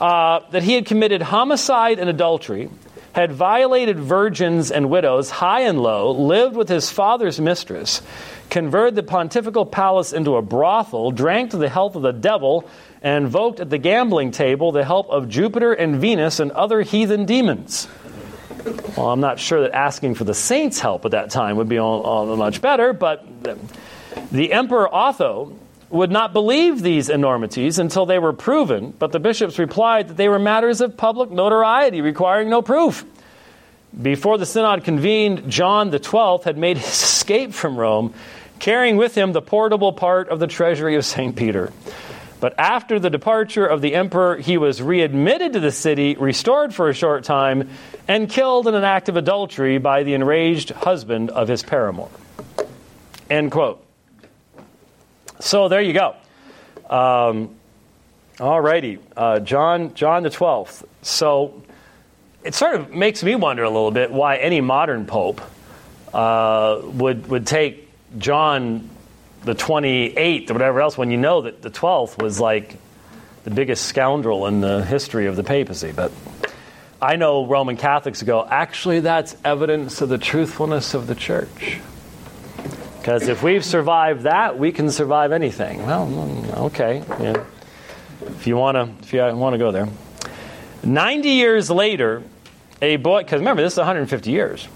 Uh, 0.00 0.40
that 0.50 0.62
he 0.62 0.74
had 0.74 0.86
committed 0.86 1.22
homicide 1.22 1.98
and 1.98 2.08
adultery, 2.08 2.70
had 3.12 3.32
violated 3.32 3.98
virgins 3.98 4.70
and 4.70 4.90
widows 4.90 5.30
high 5.30 5.62
and 5.62 5.80
low, 5.80 6.10
lived 6.10 6.54
with 6.54 6.68
his 6.68 6.90
father's 6.90 7.40
mistress, 7.40 8.02
converted 8.50 8.94
the 8.94 9.02
pontifical 9.02 9.64
palace 9.64 10.12
into 10.12 10.36
a 10.36 10.42
brothel, 10.42 11.10
drank 11.10 11.50
to 11.50 11.56
the 11.56 11.68
health 11.68 11.96
of 11.96 12.02
the 12.02 12.12
devil, 12.12 12.68
and 13.00 13.24
invoked 13.24 13.58
at 13.60 13.70
the 13.70 13.78
gambling 13.78 14.30
table 14.30 14.70
the 14.70 14.84
help 14.84 15.08
of 15.08 15.28
Jupiter 15.30 15.72
and 15.72 15.96
Venus 15.96 16.40
and 16.40 16.50
other 16.52 16.82
heathen 16.82 17.24
demons. 17.24 17.88
Well, 18.96 19.10
I'm 19.10 19.20
not 19.20 19.38
sure 19.38 19.62
that 19.62 19.72
asking 19.72 20.16
for 20.16 20.24
the 20.24 20.34
saints' 20.34 20.80
help 20.80 21.04
at 21.04 21.12
that 21.12 21.30
time 21.30 21.56
would 21.56 21.68
be 21.68 21.78
all, 21.78 22.02
all 22.02 22.36
much 22.36 22.60
better, 22.60 22.92
but 22.92 23.24
the, 24.30 24.52
Emperor 24.52 24.92
Otho 24.92 25.56
would 25.90 26.10
not 26.10 26.32
believe 26.32 26.82
these 26.82 27.08
enormities 27.08 27.78
until 27.78 28.06
they 28.06 28.18
were 28.18 28.32
proven, 28.32 28.92
but 28.98 29.12
the 29.12 29.20
bishops 29.20 29.58
replied 29.58 30.08
that 30.08 30.16
they 30.16 30.28
were 30.28 30.38
matters 30.38 30.80
of 30.80 30.96
public 30.96 31.30
notoriety 31.30 32.00
requiring 32.00 32.50
no 32.50 32.62
proof. 32.62 33.04
Before 34.00 34.36
the 34.36 34.46
synod 34.46 34.84
convened, 34.84 35.50
John 35.50 35.90
the 35.90 35.98
Twelfth 35.98 36.44
had 36.44 36.58
made 36.58 36.78
his 36.78 36.88
escape 37.02 37.54
from 37.54 37.76
Rome, 37.76 38.14
carrying 38.58 38.96
with 38.96 39.14
him 39.14 39.32
the 39.32 39.42
portable 39.42 39.92
part 39.92 40.28
of 40.28 40.40
the 40.40 40.46
treasury 40.46 40.96
of 40.96 41.04
St. 41.04 41.36
Peter. 41.36 41.72
But 42.38 42.58
after 42.58 42.98
the 42.98 43.08
departure 43.08 43.64
of 43.64 43.80
the 43.80 43.94
emperor, 43.94 44.36
he 44.36 44.58
was 44.58 44.82
readmitted 44.82 45.54
to 45.54 45.60
the 45.60 45.72
city, 45.72 46.16
restored 46.16 46.74
for 46.74 46.90
a 46.90 46.94
short 46.94 47.24
time, 47.24 47.70
and 48.06 48.28
killed 48.28 48.68
in 48.68 48.74
an 48.74 48.84
act 48.84 49.08
of 49.08 49.16
adultery 49.16 49.78
by 49.78 50.02
the 50.02 50.12
enraged 50.12 50.70
husband 50.70 51.30
of 51.30 51.48
his 51.48 51.62
paramour. 51.62 52.10
End 53.30 53.50
quote. 53.50 53.85
So 55.40 55.68
there 55.68 55.80
you 55.80 55.92
go. 55.92 56.16
Um, 56.88 57.56
all 58.38 58.60
righty, 58.60 58.98
uh, 59.16 59.40
John, 59.40 59.94
John 59.94 60.22
the 60.22 60.30
Twelfth. 60.30 60.84
So 61.02 61.62
it 62.44 62.54
sort 62.54 62.74
of 62.74 62.92
makes 62.92 63.22
me 63.22 63.34
wonder 63.34 63.64
a 63.64 63.70
little 63.70 63.90
bit 63.90 64.10
why 64.10 64.36
any 64.36 64.60
modern 64.60 65.06
pope 65.06 65.40
uh, 66.12 66.80
would 66.82 67.26
would 67.28 67.46
take 67.46 67.88
John 68.18 68.88
the 69.46 69.54
28th 69.54 70.50
or 70.50 70.54
whatever 70.54 70.80
else 70.80 70.98
when 70.98 71.10
you 71.10 71.16
know 71.16 71.42
that 71.42 71.62
the 71.62 71.70
12th 71.70 72.20
was 72.20 72.40
like 72.40 72.76
the 73.44 73.50
biggest 73.50 73.86
scoundrel 73.86 74.46
in 74.46 74.60
the 74.60 74.84
history 74.84 75.26
of 75.26 75.36
the 75.36 75.44
papacy. 75.44 75.92
But 75.92 76.10
I 77.00 77.14
know 77.16 77.46
Roman 77.46 77.76
Catholics 77.76 78.22
go, 78.22 78.44
actually, 78.44 79.00
that's 79.00 79.36
evidence 79.44 80.00
of 80.00 80.08
the 80.08 80.18
truthfulness 80.18 80.94
of 80.94 81.06
the 81.06 81.14
church. 81.14 81.80
Because 83.06 83.28
if 83.28 83.40
we've 83.40 83.64
survived 83.64 84.22
that, 84.22 84.58
we 84.58 84.72
can 84.72 84.90
survive 84.90 85.30
anything. 85.30 85.86
Well, 85.86 86.08
mm, 86.08 86.56
okay, 86.56 87.04
yeah. 87.20 87.44
If 88.20 88.48
you 88.48 88.56
want 88.56 88.74
to, 88.74 89.04
if 89.04 89.12
you 89.12 89.20
want 89.20 89.54
to 89.54 89.58
go 89.58 89.70
there. 89.70 89.86
90 90.82 91.28
years 91.28 91.70
later, 91.70 92.24
a 92.82 92.96
boy, 92.96 93.22
because 93.22 93.38
remember, 93.38 93.62
this 93.62 93.74
is 93.74 93.78
150 93.78 94.32
years. 94.32 94.66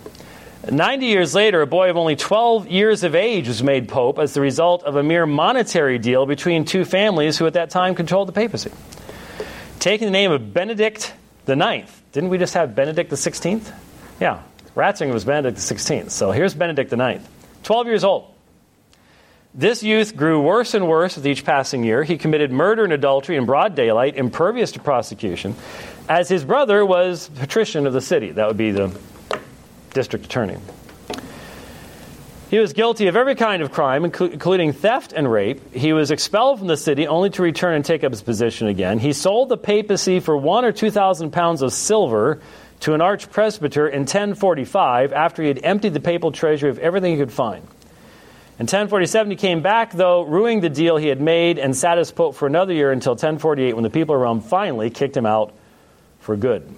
90 0.71 1.07
years 1.07 1.35
later, 1.35 1.61
a 1.61 1.67
boy 1.67 1.91
of 1.91 1.97
only 1.97 2.15
12 2.15 2.69
years 2.69 3.03
of 3.03 3.17
age 3.17 3.49
was 3.49 3.65
made 3.65 3.89
pope 3.89 4.21
as 4.21 4.33
the 4.33 4.41
result 4.41 4.85
of 4.85 4.95
a 4.95 5.03
mere 5.03 5.27
monetary 5.27 5.99
deal 5.99 6.25
between 6.25 6.65
two 6.65 6.85
families 6.85 7.37
who 7.37 7.49
at 7.49 7.55
that 7.55 7.71
time 7.71 7.97
controlled 7.97 8.29
the 8.29 8.33
papacy. 8.33 8.71
Taking 9.81 10.07
the 10.07 10.13
name 10.13 10.31
of 10.31 10.55
Benedict 10.55 11.15
the 11.47 11.57
Ninth. 11.57 12.01
Didn't 12.13 12.31
we 12.31 12.39
just 12.39 12.55
have 12.55 12.77
Benedict 12.77 13.11
the 13.11 13.17
16th? 13.17 13.73
Yeah, 14.21 14.41
Ratzinger 14.77 15.13
was 15.13 15.25
Benedict 15.25 15.57
the 15.57 15.75
16th. 15.75 16.11
So 16.11 16.31
here's 16.31 16.55
Benedict 16.55 16.91
the 16.91 16.97
Ninth. 16.97 17.29
12 17.63 17.87
years 17.87 18.05
old. 18.05 18.35
This 19.53 19.83
youth 19.83 20.17
grew 20.17 20.41
worse 20.41 20.75
and 20.75 20.87
worse 20.87 21.17
with 21.17 21.27
each 21.27 21.45
passing 21.45 21.83
year. 21.83 22.05
He 22.05 22.19
committed 22.19 22.53
murder 22.53 22.85
and 22.85 22.93
adultery 22.93 23.37
in 23.37 23.47
broad 23.47 23.75
daylight, 23.75 24.17
impervious 24.17 24.73
to 24.73 24.81
prosecution, 24.81 25.57
as 26.09 26.29
his 26.29 26.45
brother 26.45 26.87
was 26.87 27.29
patrician 27.31 27.87
of 27.87 27.93
the 27.93 28.01
city. 28.01 28.31
That 28.31 28.47
would 28.47 28.57
be 28.57 28.71
the 28.71 28.97
district 29.93 30.27
attorney. 30.27 30.57
He 32.49 32.59
was 32.59 32.73
guilty 32.73 33.07
of 33.07 33.15
every 33.15 33.37
kind 33.37 33.63
of 33.63 33.71
crime, 33.71 34.05
including 34.05 34.73
theft 34.73 35.13
and 35.13 35.31
rape. 35.31 35.73
He 35.73 35.93
was 35.93 36.11
expelled 36.11 36.59
from 36.59 36.67
the 36.67 36.77
city 36.77 37.07
only 37.07 37.31
to 37.31 37.43
return 37.43 37.75
and 37.75 37.85
take 37.85 38.03
up 38.03 38.11
his 38.11 38.23
position 38.23 38.67
again. 38.67 38.99
He 38.99 39.13
sold 39.13 39.49
the 39.49 39.57
papacy 39.57 40.19
for 40.19 40.37
one 40.37 40.65
or 40.65 40.73
two 40.73 40.91
thousand 40.91 41.31
pounds 41.31 41.63
of 41.63 41.73
silver 41.73 42.41
to 42.81 42.95
an 42.95 43.01
arch 43.01 43.31
presbyter 43.31 43.87
in 43.87 44.01
1045 44.01 45.13
after 45.13 45.43
he 45.43 45.49
had 45.49 45.61
emptied 45.63 45.95
the 45.95 46.01
papal 46.01 46.33
treasury 46.33 46.71
of 46.71 46.79
everything 46.79 47.13
he 47.13 47.19
could 47.19 47.33
find. 47.33 47.63
In 48.59 48.65
1047, 48.65 49.31
he 49.31 49.37
came 49.37 49.63
back, 49.63 49.93
though, 49.93 50.23
ruining 50.23 50.61
the 50.61 50.69
deal 50.69 50.99
he 50.99 51.09
had 51.09 51.21
made 51.21 51.59
and 51.59 51.75
sat 51.75 51.99
as 51.99 52.13
pope 52.13 52.35
for 52.35 52.47
another 52.47 52.75
year 52.75 52.93
until 52.93 53.13
1048 53.13 53.75
when 53.75 53.85
the 53.85 53.91
people 53.91 54.15
of 54.15 54.21
Rome 54.21 54.43
finally 54.43 54.91
kicked 54.91 55.17
him 55.17 55.25
out 55.25 55.55
for 56.19 56.37
good. 56.37 56.69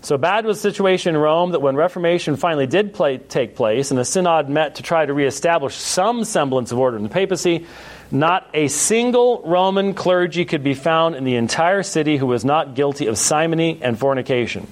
So 0.00 0.18
bad 0.18 0.44
was 0.44 0.58
the 0.58 0.70
situation 0.70 1.14
in 1.14 1.20
Rome 1.20 1.52
that 1.52 1.60
when 1.60 1.76
Reformation 1.76 2.36
finally 2.36 2.66
did 2.66 2.92
play, 2.92 3.16
take 3.16 3.56
place 3.56 3.90
and 3.90 3.98
the 3.98 4.04
synod 4.04 4.50
met 4.50 4.74
to 4.74 4.82
try 4.82 5.04
to 5.04 5.14
reestablish 5.14 5.74
some 5.76 6.24
semblance 6.24 6.72
of 6.72 6.78
order 6.78 6.98
in 6.98 7.02
the 7.02 7.08
papacy, 7.08 7.66
not 8.14 8.48
a 8.54 8.68
single 8.68 9.42
Roman 9.44 9.92
clergy 9.92 10.44
could 10.44 10.62
be 10.62 10.74
found 10.74 11.16
in 11.16 11.24
the 11.24 11.36
entire 11.36 11.82
city 11.82 12.16
who 12.16 12.26
was 12.26 12.44
not 12.44 12.74
guilty 12.74 13.06
of 13.06 13.18
simony 13.18 13.78
and 13.82 13.98
fornication. 13.98 14.66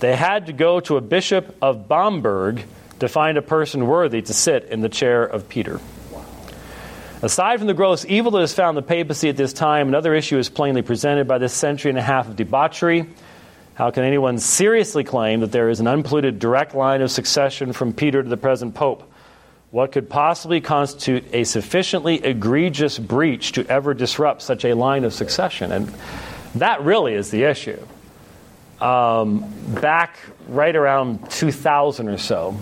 They 0.00 0.16
had 0.16 0.46
to 0.46 0.52
go 0.52 0.80
to 0.80 0.96
a 0.96 1.00
bishop 1.00 1.56
of 1.60 1.88
Bamberg 1.88 2.64
to 3.00 3.08
find 3.08 3.36
a 3.36 3.42
person 3.42 3.86
worthy 3.86 4.22
to 4.22 4.32
sit 4.32 4.64
in 4.64 4.80
the 4.80 4.88
chair 4.88 5.24
of 5.24 5.48
Peter. 5.48 5.80
Aside 7.20 7.58
from 7.58 7.66
the 7.66 7.74
gross 7.74 8.04
evil 8.06 8.30
that 8.32 8.42
is 8.42 8.54
found 8.54 8.76
the 8.76 8.82
papacy 8.82 9.28
at 9.28 9.36
this 9.36 9.52
time, 9.52 9.88
another 9.88 10.14
issue 10.14 10.38
is 10.38 10.48
plainly 10.48 10.82
presented 10.82 11.26
by 11.26 11.38
this 11.38 11.52
century 11.52 11.90
and 11.90 11.98
a 11.98 12.02
half 12.02 12.28
of 12.28 12.36
debauchery 12.36 13.06
how 13.74 13.90
can 13.90 14.04
anyone 14.04 14.38
seriously 14.38 15.02
claim 15.02 15.40
that 15.40 15.50
there 15.50 15.68
is 15.68 15.80
an 15.80 15.88
unpolluted 15.88 16.38
direct 16.38 16.76
line 16.76 17.02
of 17.02 17.10
succession 17.10 17.72
from 17.72 17.92
Peter 17.92 18.22
to 18.22 18.28
the 18.28 18.36
present 18.36 18.74
Pope? 18.74 19.10
What 19.74 19.90
could 19.90 20.08
possibly 20.08 20.60
constitute 20.60 21.24
a 21.34 21.42
sufficiently 21.42 22.24
egregious 22.24 22.96
breach 22.96 23.50
to 23.54 23.66
ever 23.66 23.92
disrupt 23.92 24.40
such 24.40 24.64
a 24.64 24.72
line 24.72 25.02
of 25.02 25.12
succession? 25.12 25.72
And 25.72 25.92
that 26.54 26.82
really 26.82 27.14
is 27.14 27.32
the 27.32 27.42
issue. 27.42 27.84
Um, 28.80 29.52
back 29.80 30.16
right 30.46 30.76
around 30.76 31.28
2000 31.28 32.08
or 32.08 32.18
so, 32.18 32.56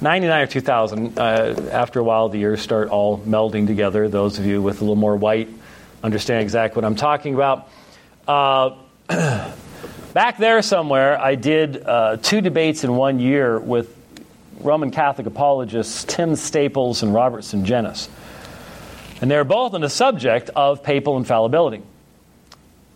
99 0.00 0.42
or 0.42 0.46
2000, 0.48 1.16
uh, 1.16 1.22
after 1.70 2.00
a 2.00 2.02
while, 2.02 2.28
the 2.28 2.38
years 2.40 2.60
start 2.60 2.88
all 2.88 3.18
melding 3.18 3.68
together. 3.68 4.08
Those 4.08 4.40
of 4.40 4.46
you 4.46 4.60
with 4.60 4.78
a 4.78 4.80
little 4.80 4.96
more 4.96 5.14
white 5.14 5.48
understand 6.02 6.42
exactly 6.42 6.82
what 6.82 6.84
I'm 6.84 6.96
talking 6.96 7.36
about. 7.36 7.68
Uh, 8.26 8.70
back 10.12 10.38
there 10.38 10.60
somewhere, 10.60 11.16
I 11.20 11.36
did 11.36 11.86
uh, 11.86 12.16
two 12.16 12.40
debates 12.40 12.82
in 12.82 12.96
one 12.96 13.20
year 13.20 13.60
with 13.60 13.93
Roman 14.60 14.90
Catholic 14.90 15.26
apologists 15.26 16.04
Tim 16.04 16.36
Staples 16.36 17.02
and 17.02 17.14
Robert 17.14 17.42
Sungenis. 17.42 18.08
And 19.20 19.30
they 19.30 19.36
were 19.36 19.44
both 19.44 19.74
on 19.74 19.80
the 19.80 19.88
subject 19.88 20.50
of 20.50 20.82
papal 20.82 21.16
infallibility. 21.16 21.82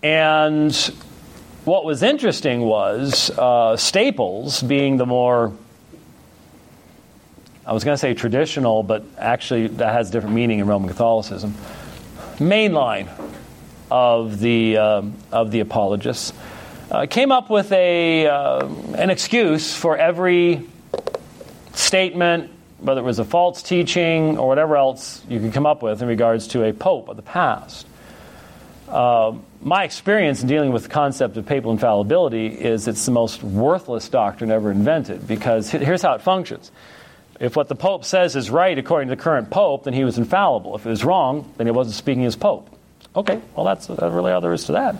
And 0.02 0.74
what 1.64 1.84
was 1.84 2.02
interesting 2.02 2.60
was 2.60 3.30
uh, 3.30 3.76
Staples, 3.76 4.62
being 4.62 4.96
the 4.96 5.06
more, 5.06 5.52
I 7.66 7.72
was 7.72 7.84
going 7.84 7.94
to 7.94 7.98
say 7.98 8.14
traditional, 8.14 8.82
but 8.82 9.04
actually 9.18 9.68
that 9.68 9.92
has 9.92 10.08
a 10.08 10.12
different 10.12 10.34
meaning 10.34 10.60
in 10.60 10.66
Roman 10.66 10.88
Catholicism, 10.88 11.54
mainline 12.36 13.08
of 13.90 14.38
the, 14.38 14.76
uh, 14.76 15.02
of 15.32 15.50
the 15.50 15.60
apologists, 15.60 16.32
uh, 16.90 17.06
came 17.06 17.32
up 17.32 17.50
with 17.50 17.70
a, 17.72 18.26
uh, 18.26 18.66
an 18.94 19.10
excuse 19.10 19.74
for 19.74 19.96
every 19.96 20.66
statement, 21.78 22.50
whether 22.78 23.00
it 23.00 23.04
was 23.04 23.18
a 23.18 23.24
false 23.24 23.62
teaching 23.62 24.38
or 24.38 24.48
whatever 24.48 24.76
else 24.76 25.22
you 25.28 25.40
could 25.40 25.52
come 25.52 25.66
up 25.66 25.82
with 25.82 26.02
in 26.02 26.08
regards 26.08 26.48
to 26.48 26.64
a 26.64 26.72
pope 26.72 27.08
of 27.08 27.16
the 27.16 27.22
past. 27.22 27.86
Uh, 28.88 29.34
my 29.60 29.84
experience 29.84 30.40
in 30.40 30.48
dealing 30.48 30.72
with 30.72 30.84
the 30.84 30.88
concept 30.88 31.36
of 31.36 31.44
papal 31.44 31.70
infallibility 31.72 32.46
is 32.46 32.88
it's 32.88 33.04
the 33.04 33.12
most 33.12 33.42
worthless 33.42 34.08
doctrine 34.08 34.50
ever 34.50 34.70
invented 34.70 35.26
because 35.26 35.70
here's 35.70 36.02
how 36.02 36.14
it 36.14 36.22
functions. 36.22 36.70
If 37.38 37.54
what 37.54 37.68
the 37.68 37.74
Pope 37.74 38.04
says 38.04 38.34
is 38.34 38.50
right 38.50 38.76
according 38.76 39.08
to 39.08 39.16
the 39.16 39.22
current 39.22 39.50
Pope, 39.50 39.84
then 39.84 39.94
he 39.94 40.04
was 40.04 40.18
infallible. 40.18 40.74
If 40.74 40.86
it 40.86 40.90
was 40.90 41.04
wrong, 41.04 41.52
then 41.56 41.66
he 41.66 41.70
wasn't 41.70 41.96
speaking 41.96 42.24
as 42.24 42.34
Pope. 42.34 42.68
Okay, 43.14 43.40
well, 43.54 43.64
that's, 43.64 43.86
that's 43.86 44.00
really 44.12 44.32
all 44.32 44.40
there 44.40 44.52
is 44.52 44.64
to 44.64 44.72
that. 44.72 44.96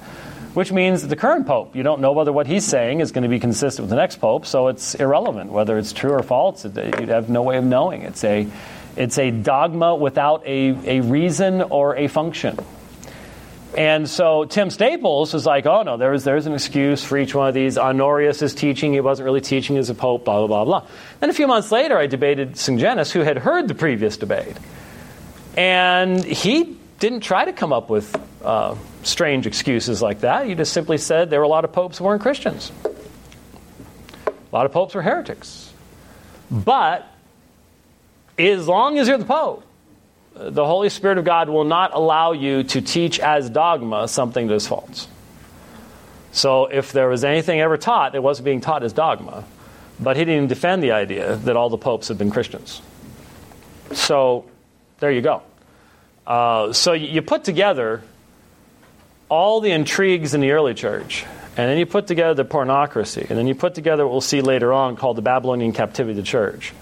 Which 0.55 0.73
means 0.73 1.07
the 1.07 1.17
current 1.17 1.47
pope, 1.47 1.77
you 1.77 1.83
don't 1.83 2.01
know 2.01 2.13
whether 2.13 2.33
what 2.33 2.47
he's 2.47 2.65
saying 2.65 3.01
is 3.01 3.13
going 3.13 3.23
to 3.23 3.29
be 3.29 3.39
consistent 3.39 3.85
with 3.85 3.91
the 3.91 3.97
next 3.97 4.17
pope, 4.17 4.47
so 4.47 4.69
it's 4.69 4.95
irrelevant 4.95 5.53
whether 5.53 5.79
it's 5.79 5.93
true 5.93 6.13
or 6.13 6.23
false. 6.23 6.65
You'd 6.65 7.09
have 7.09 7.29
no 7.29 7.43
way 7.43 7.59
of 7.59 7.65
knowing. 7.65 8.03
It's 8.03 8.25
a, 8.25 8.49
it's 8.97 9.19
a 9.19 9.31
dogma 9.31 9.95
without 9.95 10.47
a, 10.47 10.99
a 10.99 11.01
reason 11.01 11.63
or 11.63 11.97
a 11.97 12.09
function. 12.09 12.59
And 13.77 14.09
so 14.09 14.45
Tim 14.45 14.71
Staples 14.71 15.35
was 15.35 15.45
like, 15.45 15.67
oh 15.67 15.83
no, 15.83 15.97
there's, 15.99 16.25
there's 16.25 16.47
an 16.47 16.55
excuse 16.55 17.05
for 17.05 17.19
each 17.19 17.35
one 17.35 17.49
of 17.49 17.55
these. 17.55 17.77
Honorius 17.77 18.41
is 18.43 18.55
teaching, 18.55 18.95
he 18.95 19.01
wasn't 19.01 19.27
really 19.27 19.43
teaching 19.43 19.77
as 19.77 19.91
a 19.91 19.95
pope, 19.95 20.25
blah, 20.25 20.39
blah, 20.39 20.47
blah, 20.47 20.65
blah. 20.65 20.91
Then 21.21 21.31
a 21.31 21.35
few 21.35 21.47
months 21.47 21.71
later, 21.71 21.97
I 21.99 22.07
debated 22.07 22.55
Sungenis, 22.55 23.13
who 23.13 23.21
had 23.21 23.39
heard 23.39 23.69
the 23.69 23.75
previous 23.75 24.17
debate. 24.17 24.57
And 25.57 26.25
he 26.25 26.77
didn't 26.99 27.21
try 27.21 27.45
to 27.45 27.53
come 27.53 27.73
up 27.73 27.91
with 27.91 28.17
uh, 28.43 28.77
strange 29.03 29.47
excuses 29.47 30.01
like 30.01 30.21
that. 30.21 30.47
He 30.47 30.55
just 30.55 30.73
simply 30.73 30.99
said 30.99 31.31
there 31.31 31.41
were 31.41 31.45
a 31.45 31.49
lot 31.49 31.65
of 31.65 31.73
popes 31.73 31.99
who 31.99 32.05
weren't 32.05 32.23
Christians. 32.23 32.71
A 34.27 34.33
lot 34.53 34.67
of 34.67 34.73
popes 34.73 34.95
were 34.95 35.03
heretics. 35.03 35.73
But 36.51 37.07
as 38.39 38.67
long 38.67 38.99
as 38.99 39.09
you're 39.09 39.19
the 39.19 39.25
pope, 39.25 39.65
the 40.35 40.65
Holy 40.65 40.89
Spirit 40.89 41.19
of 41.19 41.25
God 41.25 41.49
will 41.49 41.65
not 41.65 41.93
allow 41.95 42.33
you 42.33 42.63
to 42.63 42.81
teach 42.81 43.19
as 43.19 43.51
dogma 43.51 44.09
something 44.09 44.47
that 44.47 44.55
is 44.55 44.67
false. 44.67 45.09
So 46.31 46.67
if 46.67 46.93
there 46.93 47.09
was 47.09 47.25
anything 47.25 47.61
ever 47.61 47.77
taught, 47.77 48.15
it 48.15 48.23
wasn't 48.23 48.45
being 48.45 48.61
taught 48.61 48.83
as 48.85 48.93
dogma. 48.93 49.45
But 49.99 50.17
he 50.17 50.25
didn't 50.25 50.49
defend 50.49 50.83
the 50.83 50.93
idea 50.93 51.37
that 51.37 51.57
all 51.57 51.71
the 51.71 51.79
popes 51.79 52.09
have 52.09 52.19
been 52.19 52.31
Christians. 52.31 52.81
So 53.93 54.45
there 55.01 55.11
you 55.11 55.23
go. 55.23 55.43
Uh, 56.27 56.73
so 56.73 56.93
you 56.93 57.23
put 57.23 57.43
together 57.43 58.03
all 59.29 59.61
the 59.61 59.71
intrigues 59.71 60.35
in 60.35 60.41
the 60.41 60.53
early 60.53 60.75
church, 60.75 61.25
and 61.57 61.69
then 61.69 61.79
you 61.79 61.87
put 61.87 62.07
together 62.07 62.35
the 62.35 62.49
pornocracy, 62.49 63.29
and 63.29 63.39
then 63.39 63.47
you 63.47 63.55
put 63.55 63.75
together 63.75 64.05
what 64.05 64.13
we'll 64.13 64.21
see 64.21 64.41
later 64.41 64.73
on 64.73 64.97
called 64.97 65.17
the 65.17 65.23
Babylonian 65.23 65.73
captivity 65.73 66.13
of 66.13 66.17
the 66.17 66.23
church 66.23 66.73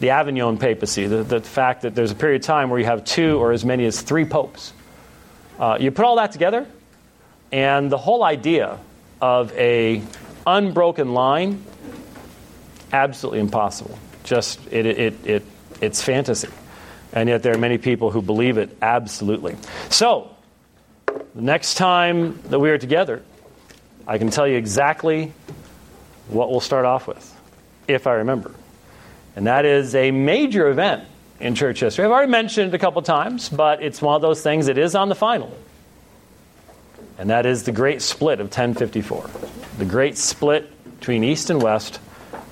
the 0.00 0.10
Avignon 0.10 0.56
papacy, 0.56 1.06
the, 1.06 1.22
the 1.22 1.40
fact 1.40 1.82
that 1.82 1.94
there's 1.94 2.10
a 2.10 2.14
period 2.14 2.40
of 2.40 2.46
time 2.46 2.70
where 2.70 2.80
you 2.80 2.86
have 2.86 3.04
two 3.04 3.38
or 3.38 3.52
as 3.52 3.64
many 3.64 3.84
as 3.84 4.00
three 4.00 4.24
popes. 4.24 4.72
Uh, 5.58 5.76
you 5.78 5.90
put 5.90 6.06
all 6.06 6.16
that 6.16 6.32
together, 6.32 6.66
and 7.52 7.92
the 7.92 7.98
whole 7.98 8.24
idea 8.24 8.78
of 9.20 9.52
a 9.52 10.02
unbroken 10.46 11.12
line, 11.12 11.62
absolutely 12.92 13.40
impossible. 13.40 13.98
Just 14.24 14.58
it, 14.72 14.86
it, 14.86 15.26
it, 15.26 15.44
it's 15.82 16.02
fantasy. 16.02 16.48
And 17.12 17.28
yet 17.28 17.42
there 17.42 17.54
are 17.54 17.58
many 17.58 17.76
people 17.76 18.10
who 18.10 18.22
believe 18.22 18.56
it 18.56 18.74
absolutely. 18.80 19.56
So, 19.90 20.34
the 21.34 21.42
next 21.42 21.74
time 21.74 22.40
that 22.48 22.58
we 22.58 22.70
are 22.70 22.78
together, 22.78 23.22
I 24.06 24.18
can 24.18 24.30
tell 24.30 24.46
you 24.46 24.56
exactly 24.56 25.32
what 26.28 26.50
we'll 26.50 26.60
start 26.60 26.84
off 26.84 27.06
with, 27.06 27.36
if 27.86 28.06
I 28.06 28.14
remember. 28.14 28.52
And 29.36 29.46
that 29.46 29.64
is 29.64 29.94
a 29.94 30.10
major 30.10 30.68
event 30.68 31.04
in 31.38 31.54
church 31.54 31.80
history. 31.80 32.04
I've 32.04 32.10
already 32.10 32.30
mentioned 32.30 32.72
it 32.72 32.76
a 32.76 32.78
couple 32.78 33.00
times, 33.02 33.48
but 33.48 33.82
it's 33.82 34.02
one 34.02 34.16
of 34.16 34.22
those 34.22 34.42
things 34.42 34.66
that 34.66 34.78
is 34.78 34.94
on 34.94 35.08
the 35.08 35.14
final. 35.14 35.56
And 37.18 37.30
that 37.30 37.46
is 37.46 37.64
the 37.64 37.72
great 37.72 38.02
split 38.02 38.40
of 38.40 38.46
1054. 38.46 39.30
The 39.78 39.84
great 39.84 40.16
split 40.16 40.70
between 40.98 41.22
East 41.22 41.50
and 41.50 41.62
West 41.62 42.00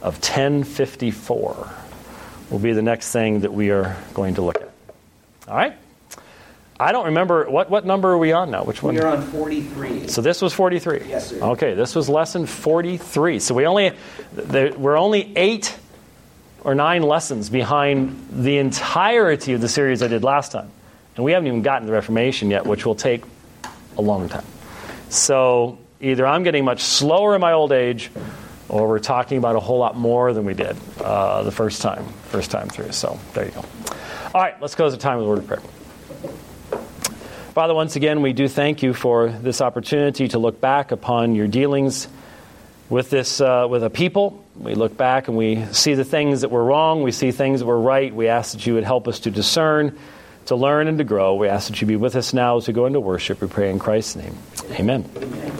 of 0.02 0.14
1054 0.14 1.70
will 2.50 2.58
be 2.58 2.72
the 2.72 2.82
next 2.82 3.12
thing 3.12 3.40
that 3.40 3.52
we 3.52 3.70
are 3.70 3.96
going 4.14 4.34
to 4.36 4.42
look 4.42 4.56
at. 4.56 4.70
All 5.48 5.56
right? 5.56 5.76
I 6.80 6.92
don't 6.92 7.06
remember 7.06 7.50
what 7.50 7.70
what 7.70 7.84
number 7.84 8.10
are 8.10 8.18
we 8.18 8.32
on 8.32 8.50
now? 8.50 8.62
Which 8.62 8.82
one? 8.82 8.94
We're 8.94 9.06
on 9.06 9.22
43. 9.22 10.08
So 10.08 10.22
this 10.22 10.40
was 10.40 10.52
43. 10.54 11.02
Yes, 11.08 11.30
sir. 11.30 11.40
Okay, 11.40 11.74
this 11.74 11.94
was 11.94 12.08
lesson 12.08 12.46
43. 12.46 13.40
So 13.40 13.54
we 13.54 13.66
only 13.66 13.92
there, 14.32 14.72
we're 14.74 14.96
only 14.96 15.32
8 15.36 15.76
or 16.62 16.74
nine 16.74 17.02
lessons 17.02 17.50
behind 17.50 18.28
the 18.30 18.58
entirety 18.58 19.54
of 19.54 19.60
the 19.60 19.68
series 19.68 20.02
I 20.02 20.08
did 20.08 20.22
last 20.22 20.52
time. 20.52 20.70
And 21.16 21.24
we 21.24 21.32
haven't 21.32 21.48
even 21.48 21.62
gotten 21.62 21.82
to 21.82 21.86
the 21.86 21.94
Reformation 21.94 22.50
yet, 22.50 22.64
which 22.64 22.86
will 22.86 22.94
take 22.94 23.24
a 23.96 24.02
long 24.02 24.28
time. 24.28 24.44
So 25.08 25.78
either 26.00 26.26
I'm 26.26 26.44
getting 26.44 26.64
much 26.64 26.82
slower 26.82 27.34
in 27.34 27.40
my 27.40 27.52
old 27.52 27.72
age, 27.72 28.10
or 28.68 28.86
we're 28.86 28.98
talking 28.98 29.38
about 29.38 29.56
a 29.56 29.60
whole 29.60 29.78
lot 29.78 29.96
more 29.96 30.32
than 30.32 30.44
we 30.44 30.54
did 30.54 30.76
uh, 31.00 31.42
the 31.42 31.50
first 31.50 31.82
time, 31.82 32.04
first 32.28 32.50
time 32.50 32.68
through. 32.68 32.92
So 32.92 33.18
there 33.34 33.46
you 33.46 33.50
go. 33.50 33.64
All 34.34 34.42
right, 34.42 34.60
let's 34.60 34.74
close 34.74 34.92
the 34.92 34.98
time 34.98 35.18
with 35.18 35.26
a 35.26 35.28
word 35.28 35.38
of 35.38 35.46
prayer. 35.46 35.62
Father, 37.58 37.74
once 37.74 37.96
again, 37.96 38.22
we 38.22 38.32
do 38.32 38.46
thank 38.46 38.84
you 38.84 38.94
for 38.94 39.30
this 39.30 39.60
opportunity 39.60 40.28
to 40.28 40.38
look 40.38 40.60
back 40.60 40.92
upon 40.92 41.34
your 41.34 41.48
dealings 41.48 42.06
with 42.88 43.10
this 43.10 43.40
uh, 43.40 43.66
with 43.68 43.82
a 43.82 43.90
people. 43.90 44.44
We 44.54 44.76
look 44.76 44.96
back 44.96 45.26
and 45.26 45.36
we 45.36 45.64
see 45.72 45.94
the 45.94 46.04
things 46.04 46.42
that 46.42 46.52
were 46.52 46.62
wrong. 46.62 47.02
We 47.02 47.10
see 47.10 47.32
things 47.32 47.58
that 47.58 47.66
were 47.66 47.80
right. 47.80 48.14
We 48.14 48.28
ask 48.28 48.52
that 48.52 48.64
you 48.64 48.74
would 48.74 48.84
help 48.84 49.08
us 49.08 49.18
to 49.18 49.32
discern, 49.32 49.98
to 50.46 50.54
learn, 50.54 50.86
and 50.86 50.98
to 50.98 51.04
grow. 51.04 51.34
We 51.34 51.48
ask 51.48 51.68
that 51.68 51.80
you 51.80 51.88
be 51.88 51.96
with 51.96 52.14
us 52.14 52.32
now 52.32 52.58
as 52.58 52.68
we 52.68 52.74
go 52.74 52.86
into 52.86 53.00
worship. 53.00 53.40
We 53.40 53.48
pray 53.48 53.72
in 53.72 53.80
Christ's 53.80 54.14
name. 54.14 54.38
Amen. 54.74 55.48